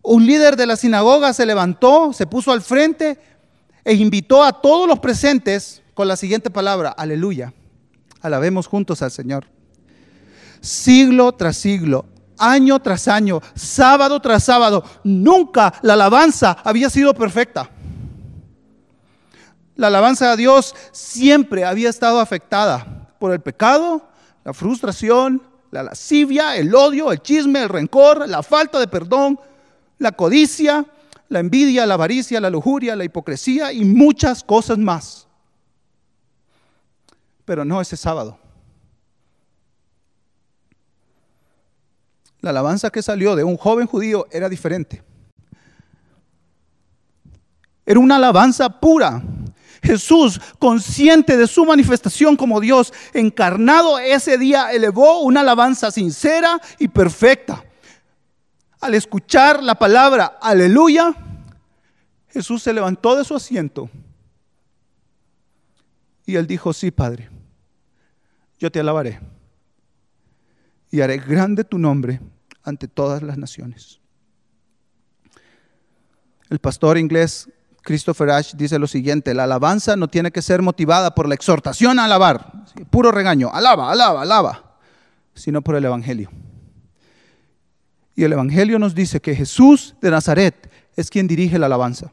Un 0.00 0.24
líder 0.24 0.56
de 0.56 0.64
la 0.64 0.76
sinagoga 0.76 1.34
se 1.34 1.44
levantó, 1.44 2.14
se 2.14 2.26
puso 2.26 2.50
al 2.50 2.62
frente 2.62 3.18
e 3.84 3.92
invitó 3.92 4.42
a 4.42 4.62
todos 4.62 4.88
los 4.88 4.98
presentes 4.98 5.82
con 5.92 6.08
la 6.08 6.16
siguiente 6.16 6.48
palabra, 6.48 6.88
aleluya. 6.88 7.52
Alabemos 8.22 8.66
juntos 8.66 9.02
al 9.02 9.10
Señor. 9.10 9.44
Siglo 10.62 11.32
tras 11.32 11.58
siglo, 11.58 12.06
año 12.38 12.78
tras 12.80 13.08
año, 13.08 13.40
sábado 13.54 14.20
tras 14.20 14.44
sábado, 14.44 14.84
nunca 15.04 15.74
la 15.82 15.94
alabanza 15.94 16.56
había 16.64 16.90
sido 16.90 17.14
perfecta. 17.14 17.70
La 19.76 19.88
alabanza 19.88 20.32
a 20.32 20.36
Dios 20.36 20.74
siempre 20.92 21.64
había 21.64 21.88
estado 21.88 22.20
afectada 22.20 23.14
por 23.18 23.32
el 23.32 23.40
pecado, 23.40 24.08
la 24.44 24.52
frustración, 24.52 25.42
la 25.70 25.82
lascivia, 25.82 26.56
el 26.56 26.74
odio, 26.74 27.12
el 27.12 27.20
chisme, 27.20 27.62
el 27.62 27.68
rencor, 27.68 28.28
la 28.28 28.42
falta 28.42 28.80
de 28.80 28.88
perdón, 28.88 29.38
la 29.98 30.12
codicia, 30.12 30.84
la 31.28 31.40
envidia, 31.40 31.86
la 31.86 31.94
avaricia, 31.94 32.40
la 32.40 32.50
lujuria, 32.50 32.96
la 32.96 33.04
hipocresía 33.04 33.72
y 33.72 33.84
muchas 33.84 34.42
cosas 34.42 34.78
más 34.78 35.28
pero 37.48 37.64
no 37.64 37.80
ese 37.80 37.96
sábado. 37.96 38.38
La 42.40 42.50
alabanza 42.50 42.90
que 42.90 43.02
salió 43.02 43.34
de 43.34 43.44
un 43.44 43.56
joven 43.56 43.86
judío 43.86 44.26
era 44.30 44.48
diferente. 44.48 45.02
Era 47.84 47.98
una 47.98 48.16
alabanza 48.16 48.68
pura. 48.80 49.22
Jesús, 49.82 50.40
consciente 50.58 51.36
de 51.36 51.46
su 51.46 51.64
manifestación 51.64 52.36
como 52.36 52.60
Dios 52.60 52.92
encarnado 53.14 53.98
ese 53.98 54.36
día, 54.36 54.72
elevó 54.72 55.20
una 55.20 55.40
alabanza 55.40 55.90
sincera 55.90 56.60
y 56.78 56.88
perfecta. 56.88 57.64
Al 58.80 58.94
escuchar 58.94 59.62
la 59.62 59.76
palabra 59.76 60.38
aleluya, 60.40 61.14
Jesús 62.28 62.62
se 62.62 62.72
levantó 62.72 63.16
de 63.16 63.24
su 63.24 63.34
asiento 63.34 63.88
y 66.26 66.36
él 66.36 66.46
dijo, 66.46 66.72
sí, 66.72 66.90
Padre, 66.90 67.30
yo 68.58 68.70
te 68.70 68.80
alabaré 68.80 69.18
y 70.90 71.00
haré 71.00 71.18
grande 71.18 71.64
tu 71.64 71.78
nombre 71.78 72.20
ante 72.62 72.88
todas 72.88 73.22
las 73.22 73.38
naciones. 73.38 74.00
El 76.50 76.58
pastor 76.58 76.96
inglés 76.96 77.48
Christopher 77.88 78.30
Ash 78.30 78.52
dice 78.54 78.78
lo 78.78 78.86
siguiente, 78.86 79.32
la 79.32 79.44
alabanza 79.44 79.96
no 79.96 80.08
tiene 80.08 80.30
que 80.30 80.42
ser 80.42 80.60
motivada 80.60 81.14
por 81.14 81.26
la 81.26 81.34
exhortación 81.34 81.98
a 81.98 82.04
alabar, 82.04 82.52
puro 82.90 83.10
regaño, 83.10 83.50
alaba, 83.50 83.90
alaba, 83.90 84.20
alaba, 84.20 84.76
sino 85.34 85.62
por 85.62 85.74
el 85.74 85.86
Evangelio. 85.86 86.30
Y 88.14 88.24
el 88.24 88.32
Evangelio 88.34 88.78
nos 88.78 88.94
dice 88.94 89.20
que 89.20 89.34
Jesús 89.34 89.94
de 90.02 90.10
Nazaret 90.10 90.70
es 90.96 91.08
quien 91.08 91.26
dirige 91.26 91.58
la 91.58 91.64
alabanza. 91.64 92.12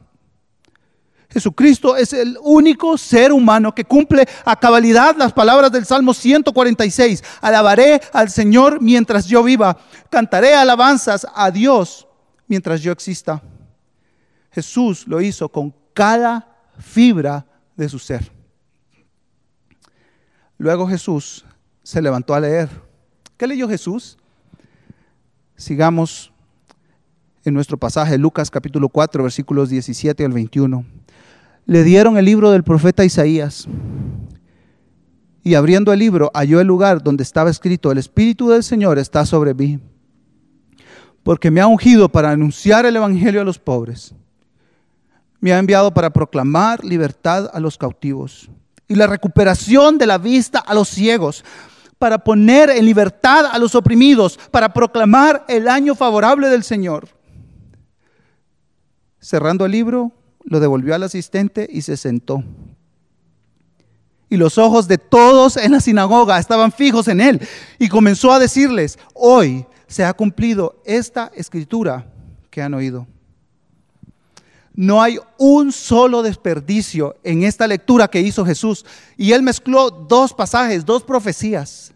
Jesucristo 1.36 1.98
es 1.98 2.14
el 2.14 2.38
único 2.40 2.96
ser 2.96 3.30
humano 3.30 3.74
que 3.74 3.84
cumple 3.84 4.26
a 4.46 4.58
cabalidad 4.58 5.14
las 5.18 5.34
palabras 5.34 5.70
del 5.70 5.84
Salmo 5.84 6.14
146. 6.14 7.22
Alabaré 7.42 8.00
al 8.14 8.30
Señor 8.30 8.80
mientras 8.80 9.26
yo 9.26 9.42
viva. 9.42 9.76
Cantaré 10.08 10.54
alabanzas 10.54 11.26
a 11.34 11.50
Dios 11.50 12.08
mientras 12.46 12.80
yo 12.80 12.90
exista. 12.90 13.42
Jesús 14.50 15.06
lo 15.06 15.20
hizo 15.20 15.50
con 15.50 15.74
cada 15.92 16.56
fibra 16.78 17.44
de 17.76 17.90
su 17.90 17.98
ser. 17.98 18.32
Luego 20.56 20.88
Jesús 20.88 21.44
se 21.82 22.00
levantó 22.00 22.32
a 22.32 22.40
leer. 22.40 22.70
¿Qué 23.36 23.46
leyó 23.46 23.68
Jesús? 23.68 24.16
Sigamos 25.54 26.32
en 27.48 27.54
nuestro 27.54 27.78
pasaje, 27.78 28.18
Lucas 28.18 28.50
capítulo 28.50 28.88
4, 28.88 29.22
versículos 29.22 29.70
17 29.70 30.24
al 30.24 30.32
21 30.32 30.84
le 31.66 31.82
dieron 31.82 32.16
el 32.16 32.24
libro 32.24 32.52
del 32.52 32.62
profeta 32.62 33.04
Isaías. 33.04 33.66
Y 35.42 35.54
abriendo 35.54 35.92
el 35.92 35.98
libro, 35.98 36.30
halló 36.32 36.60
el 36.60 36.66
lugar 36.66 37.02
donde 37.02 37.22
estaba 37.22 37.50
escrito, 37.50 37.92
el 37.92 37.98
Espíritu 37.98 38.48
del 38.48 38.62
Señor 38.62 38.98
está 38.98 39.26
sobre 39.26 39.52
mí, 39.52 39.78
porque 41.22 41.50
me 41.50 41.60
ha 41.60 41.66
ungido 41.66 42.08
para 42.08 42.30
anunciar 42.30 42.86
el 42.86 42.96
Evangelio 42.96 43.40
a 43.40 43.44
los 43.44 43.58
pobres. 43.58 44.14
Me 45.40 45.52
ha 45.52 45.58
enviado 45.58 45.92
para 45.92 46.10
proclamar 46.10 46.84
libertad 46.84 47.50
a 47.52 47.60
los 47.60 47.76
cautivos 47.76 48.48
y 48.88 48.94
la 48.94 49.06
recuperación 49.06 49.98
de 49.98 50.06
la 50.06 50.18
vista 50.18 50.60
a 50.60 50.74
los 50.74 50.88
ciegos, 50.88 51.44
para 51.98 52.18
poner 52.18 52.68
en 52.70 52.84
libertad 52.84 53.46
a 53.46 53.58
los 53.58 53.74
oprimidos, 53.74 54.38
para 54.50 54.72
proclamar 54.72 55.44
el 55.48 55.66
año 55.66 55.94
favorable 55.94 56.48
del 56.48 56.62
Señor. 56.62 57.08
Cerrando 59.26 59.66
el 59.66 59.72
libro, 59.72 60.12
lo 60.44 60.60
devolvió 60.60 60.94
al 60.94 61.02
asistente 61.02 61.66
y 61.68 61.82
se 61.82 61.96
sentó. 61.96 62.44
Y 64.30 64.36
los 64.36 64.56
ojos 64.56 64.86
de 64.86 64.98
todos 64.98 65.56
en 65.56 65.72
la 65.72 65.80
sinagoga 65.80 66.38
estaban 66.38 66.70
fijos 66.70 67.08
en 67.08 67.20
él. 67.20 67.40
Y 67.80 67.88
comenzó 67.88 68.30
a 68.30 68.38
decirles, 68.38 69.00
hoy 69.14 69.66
se 69.88 70.04
ha 70.04 70.12
cumplido 70.12 70.80
esta 70.84 71.32
escritura 71.34 72.06
que 72.50 72.62
han 72.62 72.74
oído. 72.74 73.08
No 74.74 75.02
hay 75.02 75.18
un 75.38 75.72
solo 75.72 76.22
desperdicio 76.22 77.16
en 77.24 77.42
esta 77.42 77.66
lectura 77.66 78.06
que 78.06 78.20
hizo 78.20 78.46
Jesús. 78.46 78.86
Y 79.16 79.32
él 79.32 79.42
mezcló 79.42 79.90
dos 79.90 80.34
pasajes, 80.34 80.86
dos 80.86 81.02
profecías 81.02 81.92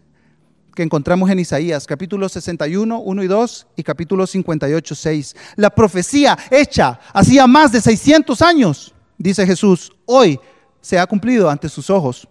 que 0.73 0.83
encontramos 0.83 1.29
en 1.29 1.39
Isaías, 1.39 1.85
capítulo 1.85 2.29
61, 2.29 2.99
1 2.99 3.23
y 3.23 3.27
2 3.27 3.67
y 3.75 3.83
capítulo 3.83 4.25
58, 4.25 4.95
6. 4.95 5.35
La 5.55 5.69
profecía 5.69 6.37
hecha 6.49 6.99
hacía 7.13 7.47
más 7.47 7.71
de 7.71 7.81
600 7.81 8.41
años, 8.41 8.93
dice 9.17 9.45
Jesús, 9.45 9.91
hoy 10.05 10.39
se 10.79 10.97
ha 10.97 11.05
cumplido 11.05 11.49
ante 11.49 11.69
sus 11.69 11.89
ojos. 11.89 12.27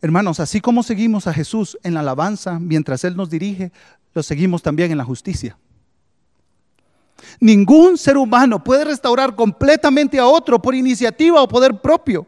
Hermanos, 0.00 0.40
así 0.40 0.60
como 0.60 0.82
seguimos 0.82 1.26
a 1.26 1.32
Jesús 1.32 1.78
en 1.84 1.94
la 1.94 2.00
alabanza 2.00 2.58
mientras 2.58 3.04
Él 3.04 3.16
nos 3.16 3.30
dirige, 3.30 3.70
lo 4.14 4.22
seguimos 4.22 4.62
también 4.62 4.90
en 4.90 4.98
la 4.98 5.04
justicia. 5.04 5.56
Ningún 7.38 7.96
ser 7.96 8.16
humano 8.16 8.62
puede 8.62 8.84
restaurar 8.84 9.34
completamente 9.36 10.18
a 10.18 10.26
otro 10.26 10.60
por 10.60 10.74
iniciativa 10.74 11.40
o 11.40 11.48
poder 11.48 11.80
propio. 11.80 12.26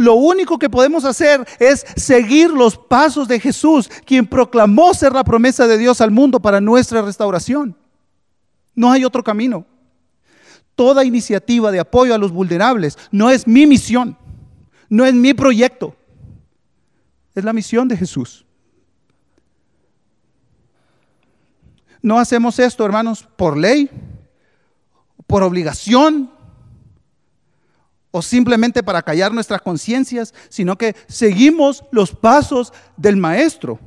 Lo 0.00 0.14
único 0.14 0.58
que 0.58 0.70
podemos 0.70 1.04
hacer 1.04 1.46
es 1.58 1.84
seguir 1.94 2.48
los 2.48 2.78
pasos 2.78 3.28
de 3.28 3.38
Jesús, 3.38 3.90
quien 4.06 4.26
proclamó 4.26 4.94
ser 4.94 5.12
la 5.12 5.24
promesa 5.24 5.66
de 5.66 5.76
Dios 5.76 6.00
al 6.00 6.10
mundo 6.10 6.40
para 6.40 6.58
nuestra 6.58 7.02
restauración. 7.02 7.76
No 8.74 8.90
hay 8.90 9.04
otro 9.04 9.22
camino. 9.22 9.66
Toda 10.74 11.04
iniciativa 11.04 11.70
de 11.70 11.80
apoyo 11.80 12.14
a 12.14 12.18
los 12.18 12.32
vulnerables 12.32 12.96
no 13.12 13.28
es 13.28 13.46
mi 13.46 13.66
misión, 13.66 14.16
no 14.88 15.04
es 15.04 15.12
mi 15.12 15.34
proyecto, 15.34 15.94
es 17.34 17.44
la 17.44 17.52
misión 17.52 17.86
de 17.86 17.98
Jesús. 17.98 18.46
No 22.00 22.18
hacemos 22.18 22.58
esto, 22.58 22.86
hermanos, 22.86 23.28
por 23.36 23.58
ley, 23.58 23.90
por 25.26 25.42
obligación 25.42 26.30
o 28.10 28.22
simplemente 28.22 28.82
para 28.82 29.02
callar 29.02 29.32
nuestras 29.32 29.62
conciencias, 29.62 30.34
sino 30.48 30.76
que 30.76 30.96
seguimos 31.08 31.84
los 31.92 32.14
pasos 32.14 32.72
del 32.96 33.16
Maestro. 33.16 33.78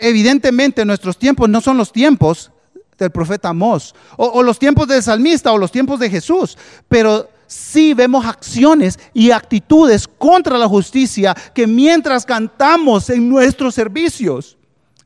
Evidentemente 0.00 0.84
nuestros 0.84 1.18
tiempos 1.18 1.48
no 1.48 1.60
son 1.60 1.76
los 1.76 1.92
tiempos 1.92 2.50
del 2.98 3.10
profeta 3.10 3.48
Amós, 3.48 3.94
o, 4.16 4.42
los 4.42 4.58
tiempos 4.58 4.86
del 4.88 5.02
salmista, 5.02 5.52
o 5.52 5.58
los 5.58 5.72
tiempos 5.72 5.98
de 5.98 6.10
Jesús, 6.10 6.56
pero 6.88 7.28
sí 7.46 7.92
vemos 7.92 8.24
acciones 8.24 8.98
y 9.12 9.30
actitudes 9.30 10.06
contra 10.06 10.58
la 10.58 10.68
justicia 10.68 11.34
que 11.54 11.66
mientras 11.66 12.24
cantamos 12.24 13.10
en 13.10 13.28
nuestros 13.28 13.74
servicios, 13.74 14.56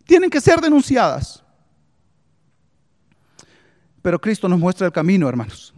tienen 0.04 0.30
que 0.30 0.40
ser 0.40 0.60
denunciadas. 0.60 1.42
Pero 4.02 4.20
Cristo 4.20 4.48
nos 4.48 4.58
muestra 4.58 4.86
el 4.86 4.92
camino, 4.92 5.28
hermanos. 5.28 5.74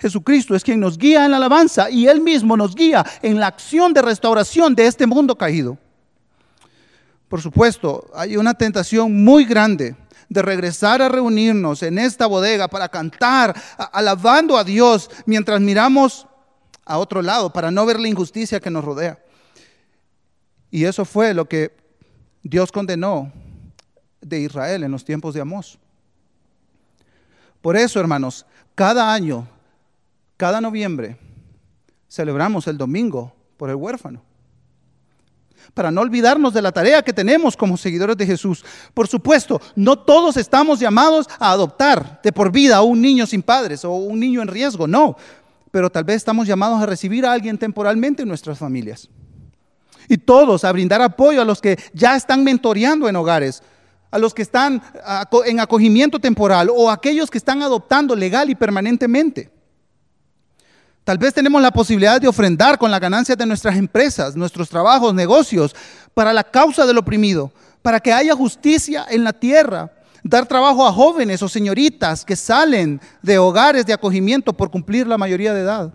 Jesucristo 0.00 0.54
es 0.54 0.64
quien 0.64 0.80
nos 0.80 0.96
guía 0.96 1.26
en 1.26 1.30
la 1.30 1.36
alabanza 1.36 1.90
y 1.90 2.08
Él 2.08 2.20
mismo 2.20 2.56
nos 2.56 2.74
guía 2.74 3.04
en 3.20 3.38
la 3.38 3.48
acción 3.48 3.92
de 3.92 4.00
restauración 4.00 4.74
de 4.74 4.86
este 4.86 5.06
mundo 5.06 5.36
caído. 5.36 5.76
Por 7.28 7.42
supuesto, 7.42 8.10
hay 8.14 8.36
una 8.36 8.54
tentación 8.54 9.22
muy 9.22 9.44
grande 9.44 9.94
de 10.28 10.42
regresar 10.42 11.02
a 11.02 11.08
reunirnos 11.08 11.82
en 11.82 11.98
esta 11.98 12.26
bodega 12.26 12.66
para 12.66 12.88
cantar, 12.88 13.54
alabando 13.92 14.56
a 14.56 14.64
Dios, 14.64 15.10
mientras 15.26 15.60
miramos 15.60 16.26
a 16.86 16.98
otro 16.98 17.20
lado 17.20 17.52
para 17.52 17.70
no 17.70 17.84
ver 17.84 18.00
la 18.00 18.08
injusticia 18.08 18.58
que 18.58 18.70
nos 18.70 18.84
rodea. 18.84 19.18
Y 20.70 20.84
eso 20.84 21.04
fue 21.04 21.34
lo 21.34 21.46
que 21.46 21.76
Dios 22.42 22.72
condenó 22.72 23.30
de 24.20 24.40
Israel 24.40 24.82
en 24.82 24.92
los 24.92 25.04
tiempos 25.04 25.34
de 25.34 25.42
Amós. 25.42 25.78
Por 27.60 27.76
eso, 27.76 28.00
hermanos, 28.00 28.46
cada 28.74 29.12
año 29.12 29.46
cada 30.40 30.58
noviembre 30.62 31.18
celebramos 32.08 32.66
el 32.66 32.78
domingo 32.78 33.30
por 33.58 33.68
el 33.68 33.76
huérfano. 33.76 34.22
Para 35.74 35.90
no 35.90 36.00
olvidarnos 36.00 36.54
de 36.54 36.62
la 36.62 36.72
tarea 36.72 37.02
que 37.02 37.12
tenemos 37.12 37.58
como 37.58 37.76
seguidores 37.76 38.16
de 38.16 38.24
Jesús. 38.24 38.64
Por 38.94 39.06
supuesto, 39.06 39.60
no 39.76 39.98
todos 39.98 40.38
estamos 40.38 40.80
llamados 40.80 41.28
a 41.38 41.50
adoptar 41.50 42.22
de 42.22 42.32
por 42.32 42.50
vida 42.50 42.76
a 42.76 42.82
un 42.82 43.02
niño 43.02 43.26
sin 43.26 43.42
padres 43.42 43.84
o 43.84 43.92
un 43.92 44.18
niño 44.18 44.40
en 44.40 44.48
riesgo, 44.48 44.86
no. 44.86 45.14
Pero 45.70 45.90
tal 45.90 46.04
vez 46.04 46.16
estamos 46.16 46.46
llamados 46.46 46.80
a 46.80 46.86
recibir 46.86 47.26
a 47.26 47.32
alguien 47.34 47.58
temporalmente 47.58 48.22
en 48.22 48.28
nuestras 48.28 48.58
familias. 48.58 49.10
Y 50.08 50.16
todos 50.16 50.64
a 50.64 50.72
brindar 50.72 51.02
apoyo 51.02 51.42
a 51.42 51.44
los 51.44 51.60
que 51.60 51.78
ya 51.92 52.16
están 52.16 52.44
mentoreando 52.44 53.10
en 53.10 53.16
hogares, 53.16 53.62
a 54.10 54.18
los 54.18 54.32
que 54.32 54.40
están 54.40 54.82
en 55.44 55.60
acogimiento 55.60 56.18
temporal 56.18 56.70
o 56.74 56.88
a 56.88 56.94
aquellos 56.94 57.30
que 57.30 57.36
están 57.36 57.60
adoptando 57.60 58.16
legal 58.16 58.48
y 58.48 58.54
permanentemente. 58.54 59.59
Tal 61.10 61.18
vez 61.18 61.34
tenemos 61.34 61.60
la 61.60 61.72
posibilidad 61.72 62.20
de 62.20 62.28
ofrendar 62.28 62.78
con 62.78 62.88
las 62.88 63.00
ganancias 63.00 63.36
de 63.36 63.44
nuestras 63.44 63.76
empresas, 63.76 64.36
nuestros 64.36 64.68
trabajos, 64.68 65.12
negocios, 65.12 65.74
para 66.14 66.32
la 66.32 66.44
causa 66.44 66.86
del 66.86 66.98
oprimido, 66.98 67.50
para 67.82 67.98
que 67.98 68.12
haya 68.12 68.32
justicia 68.36 69.04
en 69.10 69.24
la 69.24 69.32
tierra. 69.32 69.90
Dar 70.22 70.46
trabajo 70.46 70.86
a 70.86 70.92
jóvenes 70.92 71.42
o 71.42 71.48
señoritas 71.48 72.24
que 72.24 72.36
salen 72.36 73.00
de 73.22 73.38
hogares 73.38 73.84
de 73.86 73.92
acogimiento 73.92 74.52
por 74.52 74.70
cumplir 74.70 75.08
la 75.08 75.18
mayoría 75.18 75.52
de 75.52 75.62
edad. 75.62 75.92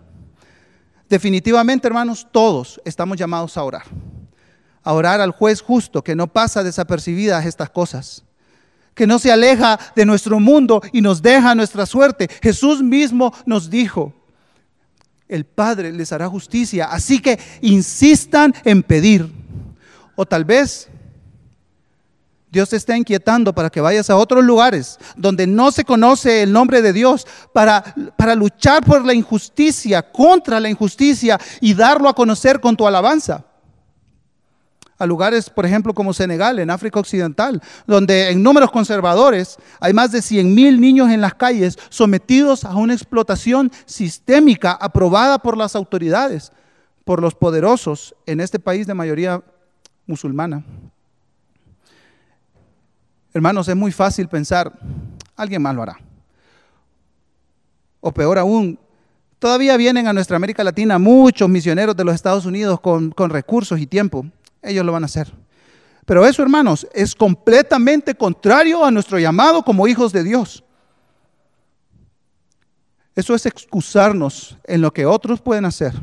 Definitivamente, 1.08 1.88
hermanos, 1.88 2.28
todos 2.30 2.78
estamos 2.84 3.16
llamados 3.16 3.56
a 3.56 3.62
orar. 3.62 3.84
A 4.82 4.92
orar 4.92 5.22
al 5.22 5.30
juez 5.30 5.62
justo 5.62 6.04
que 6.04 6.14
no 6.14 6.26
pasa 6.26 6.62
desapercibidas 6.62 7.46
estas 7.46 7.70
cosas 7.70 8.22
que 8.94 9.06
no 9.06 9.18
se 9.18 9.32
aleja 9.32 9.78
de 9.94 10.04
nuestro 10.04 10.40
mundo 10.40 10.82
y 10.92 11.00
nos 11.00 11.22
deja 11.22 11.54
nuestra 11.54 11.86
suerte. 11.86 12.28
Jesús 12.42 12.82
mismo 12.82 13.32
nos 13.46 13.68
dijo, 13.68 14.14
el 15.28 15.44
Padre 15.44 15.92
les 15.92 16.12
hará 16.12 16.28
justicia. 16.28 16.86
Así 16.86 17.20
que 17.20 17.38
insistan 17.60 18.54
en 18.64 18.82
pedir. 18.82 19.30
O 20.14 20.24
tal 20.24 20.44
vez 20.44 20.88
Dios 22.50 22.70
te 22.70 22.76
está 22.76 22.96
inquietando 22.96 23.52
para 23.54 23.68
que 23.68 23.80
vayas 23.80 24.08
a 24.08 24.16
otros 24.16 24.42
lugares 24.42 24.98
donde 25.16 25.46
no 25.46 25.70
se 25.70 25.84
conoce 25.84 26.42
el 26.42 26.52
nombre 26.52 26.80
de 26.80 26.92
Dios 26.92 27.26
para, 27.52 27.82
para 28.16 28.34
luchar 28.34 28.82
por 28.84 29.04
la 29.04 29.12
injusticia, 29.12 30.10
contra 30.10 30.58
la 30.58 30.70
injusticia 30.70 31.38
y 31.60 31.74
darlo 31.74 32.08
a 32.08 32.14
conocer 32.14 32.60
con 32.60 32.76
tu 32.76 32.86
alabanza 32.86 33.44
a 34.98 35.06
lugares, 35.06 35.50
por 35.50 35.66
ejemplo, 35.66 35.92
como 35.92 36.12
Senegal, 36.12 36.58
en 36.58 36.70
África 36.70 36.98
Occidental, 37.00 37.62
donde 37.86 38.30
en 38.30 38.42
números 38.42 38.70
conservadores 38.70 39.58
hay 39.80 39.92
más 39.92 40.12
de 40.12 40.22
100 40.22 40.54
mil 40.54 40.80
niños 40.80 41.10
en 41.10 41.20
las 41.20 41.34
calles 41.34 41.78
sometidos 41.90 42.64
a 42.64 42.74
una 42.74 42.94
explotación 42.94 43.70
sistémica 43.84 44.72
aprobada 44.72 45.38
por 45.38 45.56
las 45.56 45.76
autoridades, 45.76 46.52
por 47.04 47.20
los 47.20 47.34
poderosos 47.34 48.14
en 48.26 48.40
este 48.40 48.58
país 48.58 48.86
de 48.86 48.94
mayoría 48.94 49.42
musulmana. 50.06 50.64
Hermanos, 53.34 53.68
es 53.68 53.76
muy 53.76 53.92
fácil 53.92 54.28
pensar, 54.28 54.72
alguien 55.36 55.60
más 55.60 55.74
lo 55.74 55.82
hará. 55.82 55.98
O 58.00 58.12
peor 58.12 58.38
aún, 58.38 58.78
todavía 59.38 59.76
vienen 59.76 60.06
a 60.06 60.12
nuestra 60.14 60.36
América 60.36 60.64
Latina 60.64 60.98
muchos 60.98 61.46
misioneros 61.46 61.94
de 61.94 62.04
los 62.04 62.14
Estados 62.14 62.46
Unidos 62.46 62.80
con, 62.80 63.10
con 63.10 63.28
recursos 63.28 63.78
y 63.78 63.86
tiempo 63.86 64.24
ellos 64.66 64.84
lo 64.84 64.92
van 64.92 65.04
a 65.04 65.06
hacer. 65.06 65.32
Pero 66.04 66.24
eso, 66.24 66.42
hermanos, 66.42 66.86
es 66.94 67.14
completamente 67.14 68.14
contrario 68.14 68.84
a 68.84 68.90
nuestro 68.90 69.18
llamado 69.18 69.62
como 69.62 69.88
hijos 69.88 70.12
de 70.12 70.22
Dios. 70.22 70.62
Eso 73.14 73.34
es 73.34 73.46
excusarnos 73.46 74.56
en 74.64 74.82
lo 74.82 74.92
que 74.92 75.06
otros 75.06 75.40
pueden 75.40 75.64
hacer. 75.64 75.94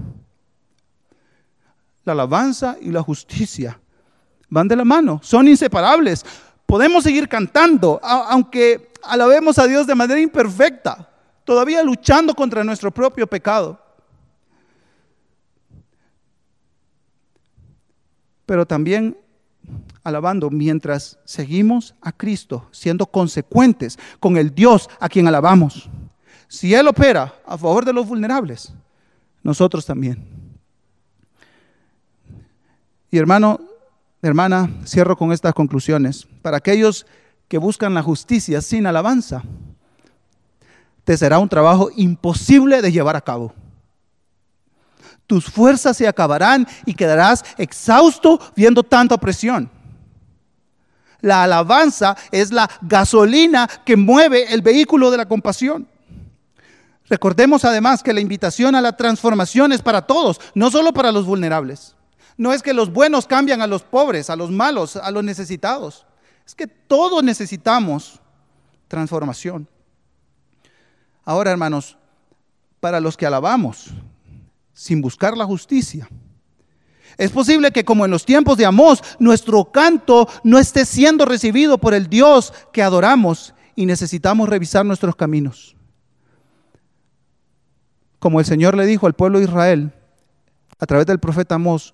La 2.04 2.14
alabanza 2.14 2.76
y 2.82 2.90
la 2.90 3.02
justicia 3.02 3.80
van 4.50 4.68
de 4.68 4.76
la 4.76 4.84
mano, 4.84 5.20
son 5.24 5.48
inseparables. 5.48 6.26
Podemos 6.66 7.04
seguir 7.04 7.30
cantando, 7.30 8.00
aunque 8.04 8.92
alabemos 9.04 9.58
a 9.58 9.68
Dios 9.68 9.88
de 9.88 9.96
manera 9.96 10.20
imperfecta, 10.20 11.10
todavía 11.44 11.82
luchando 11.84 12.34
contra 12.34 12.64
nuestro 12.64 12.92
propio 12.92 13.26
pecado. 13.26 13.83
Pero 18.54 18.68
también 18.68 19.18
alabando 20.04 20.52
mientras 20.52 21.18
seguimos 21.26 21.96
a 22.04 22.12
Cristo, 22.12 22.68
siendo 22.70 23.08
consecuentes 23.08 23.98
con 24.20 24.38
el 24.38 24.54
Dios 24.54 24.92
a 25.00 25.10
quien 25.10 25.28
alabamos. 25.28 25.90
Si 26.48 26.72
Él 26.76 26.88
opera 26.88 27.34
a 27.48 27.58
favor 27.58 27.84
de 27.84 27.94
los 27.94 28.08
vulnerables, 28.08 28.72
nosotros 29.42 29.88
también. 29.88 30.24
Y 33.10 33.18
hermano, 33.18 33.60
hermana, 34.22 34.70
cierro 34.86 35.18
con 35.18 35.32
estas 35.32 35.56
conclusiones. 35.56 36.28
Para 36.44 36.58
aquellos 36.58 37.08
que 37.48 37.58
buscan 37.58 37.96
la 37.96 38.04
justicia 38.04 38.62
sin 38.62 38.86
alabanza, 38.86 39.42
te 41.04 41.18
será 41.18 41.40
un 41.40 41.50
trabajo 41.50 41.90
imposible 41.96 42.84
de 42.84 42.92
llevar 42.92 43.16
a 43.16 43.22
cabo. 43.22 43.52
Tus 45.28 45.46
fuerzas 45.46 45.98
se 45.98 46.08
acabarán 46.08 46.68
y 46.86 46.94
quedarás 46.94 47.44
exhausto 47.58 48.40
viendo 48.56 48.84
tanta 48.84 49.16
opresión. 49.16 49.70
La 51.22 51.44
alabanza 51.44 52.18
es 52.32 52.52
la 52.52 52.70
gasolina 52.82 53.70
que 53.86 53.96
mueve 53.96 54.54
el 54.54 54.62
vehículo 54.62 55.10
de 55.10 55.18
la 55.18 55.26
compasión. 55.26 55.88
Recordemos 57.08 57.64
además 57.64 58.04
que 58.04 58.14
la 58.14 58.20
invitación 58.20 58.76
a 58.76 58.82
la 58.82 58.98
transformación 58.98 59.72
es 59.72 59.82
para 59.82 60.02
todos, 60.02 60.42
no 60.54 60.70
solo 60.70 60.94
para 60.94 61.12
los 61.12 61.26
vulnerables. 61.26 61.96
No 62.36 62.52
es 62.52 62.62
que 62.62 62.74
los 62.74 62.92
buenos 62.92 63.26
cambian 63.26 63.62
a 63.62 63.68
los 63.68 63.84
pobres, 63.84 64.30
a 64.30 64.36
los 64.36 64.52
malos, 64.52 64.98
a 64.98 65.12
los 65.12 65.24
necesitados. 65.24 66.06
Es 66.46 66.56
que 66.56 66.68
todos 66.68 67.24
necesitamos 67.24 68.20
transformación. 68.88 69.68
Ahora, 71.24 71.52
hermanos, 71.52 71.98
para 72.80 73.00
los 73.00 73.16
que 73.16 73.26
alabamos 73.26 73.92
sin 74.74 75.02
buscar 75.02 75.38
la 75.38 75.46
justicia, 75.46 76.08
es 77.18 77.32
posible 77.32 77.72
que 77.72 77.86
como 77.86 78.06
en 78.06 78.12
los 78.12 78.26
tiempos 78.26 78.58
de 78.58 78.66
Amós, 78.66 79.02
nuestro 79.20 79.66
canto 79.72 80.28
no 80.44 80.58
esté 80.58 80.86
siendo 80.86 81.26
recibido 81.26 81.78
por 81.78 81.94
el 81.94 82.10
Dios 82.10 82.54
que 82.72 82.82
adoramos 82.82 83.54
y 83.76 83.86
necesitamos 83.86 84.50
revisar 84.50 84.86
nuestros 84.86 85.16
caminos. 85.16 85.76
Como 88.20 88.40
el 88.40 88.46
Señor 88.46 88.76
le 88.76 88.86
dijo 88.86 89.06
al 89.06 89.14
pueblo 89.14 89.40
de 89.40 89.46
Israel 89.46 89.94
a 90.80 90.86
través 90.86 91.06
del 91.06 91.20
profeta 91.20 91.56
Amós, 91.56 91.94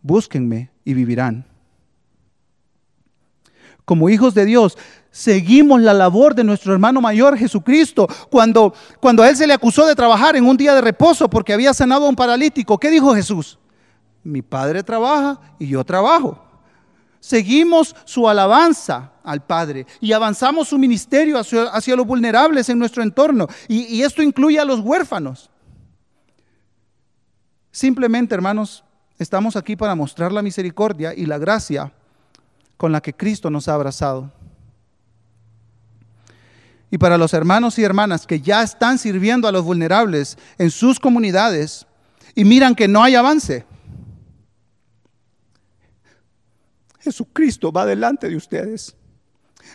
búsquenme 0.00 0.70
y 0.84 0.94
vivirán. 0.94 1.46
Como 3.92 4.08
hijos 4.08 4.32
de 4.32 4.46
Dios, 4.46 4.78
seguimos 5.10 5.82
la 5.82 5.92
labor 5.92 6.34
de 6.34 6.42
nuestro 6.42 6.72
hermano 6.72 7.02
mayor 7.02 7.36
Jesucristo. 7.36 8.08
Cuando, 8.30 8.72
cuando 9.00 9.22
a 9.22 9.28
él 9.28 9.36
se 9.36 9.46
le 9.46 9.52
acusó 9.52 9.84
de 9.84 9.94
trabajar 9.94 10.34
en 10.34 10.46
un 10.46 10.56
día 10.56 10.74
de 10.74 10.80
reposo 10.80 11.28
porque 11.28 11.52
había 11.52 11.74
sanado 11.74 12.06
a 12.06 12.08
un 12.08 12.16
paralítico, 12.16 12.78
¿qué 12.78 12.90
dijo 12.90 13.14
Jesús? 13.14 13.58
Mi 14.24 14.40
Padre 14.40 14.82
trabaja 14.82 15.38
y 15.58 15.68
yo 15.68 15.84
trabajo. 15.84 16.42
Seguimos 17.20 17.94
su 18.06 18.26
alabanza 18.26 19.12
al 19.22 19.44
Padre 19.44 19.86
y 20.00 20.12
avanzamos 20.12 20.68
su 20.68 20.78
ministerio 20.78 21.38
hacia, 21.38 21.94
los 21.94 22.06
vulnerables 22.06 22.70
en 22.70 22.78
nuestro 22.78 23.02
entorno. 23.02 23.46
Y, 23.68 23.94
y 23.94 24.04
esto 24.04 24.22
incluye 24.22 24.58
a 24.58 24.64
los 24.64 24.80
huérfanos. 24.80 25.50
Simplemente, 27.70 28.34
hermanos, 28.34 28.84
estamos 29.18 29.54
aquí 29.54 29.76
para 29.76 29.94
mostrar 29.94 30.32
la 30.32 30.40
misericordia 30.40 31.12
y 31.12 31.26
la 31.26 31.36
gracia 31.36 31.92
con 32.82 32.90
la 32.90 33.00
que 33.00 33.14
Cristo 33.14 33.48
nos 33.48 33.68
ha 33.68 33.74
abrazado. 33.74 34.32
Y 36.90 36.98
para 36.98 37.16
los 37.16 37.32
hermanos 37.32 37.78
y 37.78 37.84
hermanas 37.84 38.26
que 38.26 38.40
ya 38.40 38.60
están 38.64 38.98
sirviendo 38.98 39.46
a 39.46 39.52
los 39.52 39.62
vulnerables 39.62 40.36
en 40.58 40.68
sus 40.68 40.98
comunidades 40.98 41.86
y 42.34 42.44
miran 42.44 42.74
que 42.74 42.88
no 42.88 43.00
hay 43.00 43.14
avance, 43.14 43.64
Jesucristo 46.98 47.70
va 47.70 47.86
delante 47.86 48.28
de 48.28 48.34
ustedes. 48.34 48.96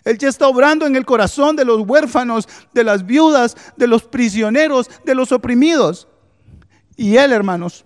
Él 0.03 0.17
ya 0.17 0.27
está 0.27 0.49
obrando 0.49 0.85
en 0.85 0.97
el 0.97 1.05
corazón 1.05 1.55
de 1.55 1.63
los 1.63 1.87
huérfanos, 1.87 2.45
de 2.73 2.83
las 2.83 3.05
viudas, 3.05 3.55
de 3.77 3.87
los 3.87 4.03
prisioneros, 4.03 4.89
de 5.05 5.15
los 5.15 5.31
oprimidos. 5.31 6.09
Y 6.97 7.15
Él, 7.15 7.31
hermanos, 7.31 7.85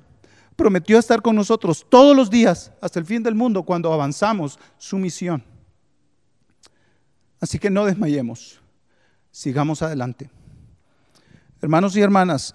prometió 0.62 1.00
estar 1.00 1.24
con 1.24 1.36
nosotros 1.36 1.84
todos 1.89 2.15
los 2.15 2.30
días 2.30 2.71
hasta 2.82 3.00
el 3.00 3.06
fin 3.06 3.24
del 3.24 3.34
mundo 3.34 3.63
cuando 3.63 3.91
avanzamos 3.91 4.60
su 4.78 5.00
misión. 5.00 5.43
Así 7.39 7.58
que 7.58 7.71
no 7.71 7.84
desmayemos, 7.84 8.62
sigamos 9.32 9.82
adelante. 9.82 10.30
Hermanos 11.63 11.95
y 11.95 12.02
hermanas, 12.02 12.54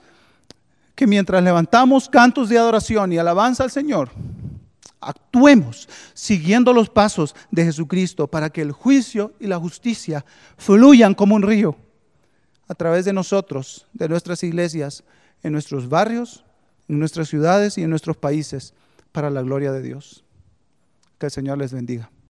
que 0.95 1.09
mientras 1.09 1.43
levantamos 1.43 2.09
cantos 2.09 2.49
de 2.49 2.57
adoración 2.57 3.13
y 3.13 3.19
alabanza 3.19 3.65
al 3.65 3.73
Señor, 3.73 4.11
actuemos 5.01 5.89
siguiendo 6.15 6.73
los 6.73 6.89
pasos 6.89 7.35
de 7.51 7.65
Jesucristo 7.65 8.29
para 8.29 8.51
que 8.51 8.63
el 8.63 8.71
juicio 8.71 9.35
y 9.41 9.49
la 9.49 9.59
justicia 9.59 10.25
fluyan 10.57 11.13
como 11.15 11.35
un 11.35 11.43
río 11.43 11.75
a 12.69 12.75
través 12.77 13.05
de 13.05 13.13
nosotros, 13.13 13.89
de 13.93 14.09
nuestras 14.09 14.45
iglesias, 14.45 15.03
en 15.43 15.53
nuestros 15.53 15.89
barrios, 15.89 16.46
en 16.89 16.99
nuestras 16.99 17.29
ciudades 17.29 17.79
y 17.79 17.83
en 17.83 17.91
nuestros 17.91 18.17
países, 18.17 18.75
para 19.13 19.31
la 19.31 19.43
gloria 19.43 19.73
de 19.73 19.83
Dios. 19.83 20.25
Que 21.19 21.27
el 21.27 21.33
Señor 21.33 21.59
les 21.59 21.73
bendiga. 21.73 22.11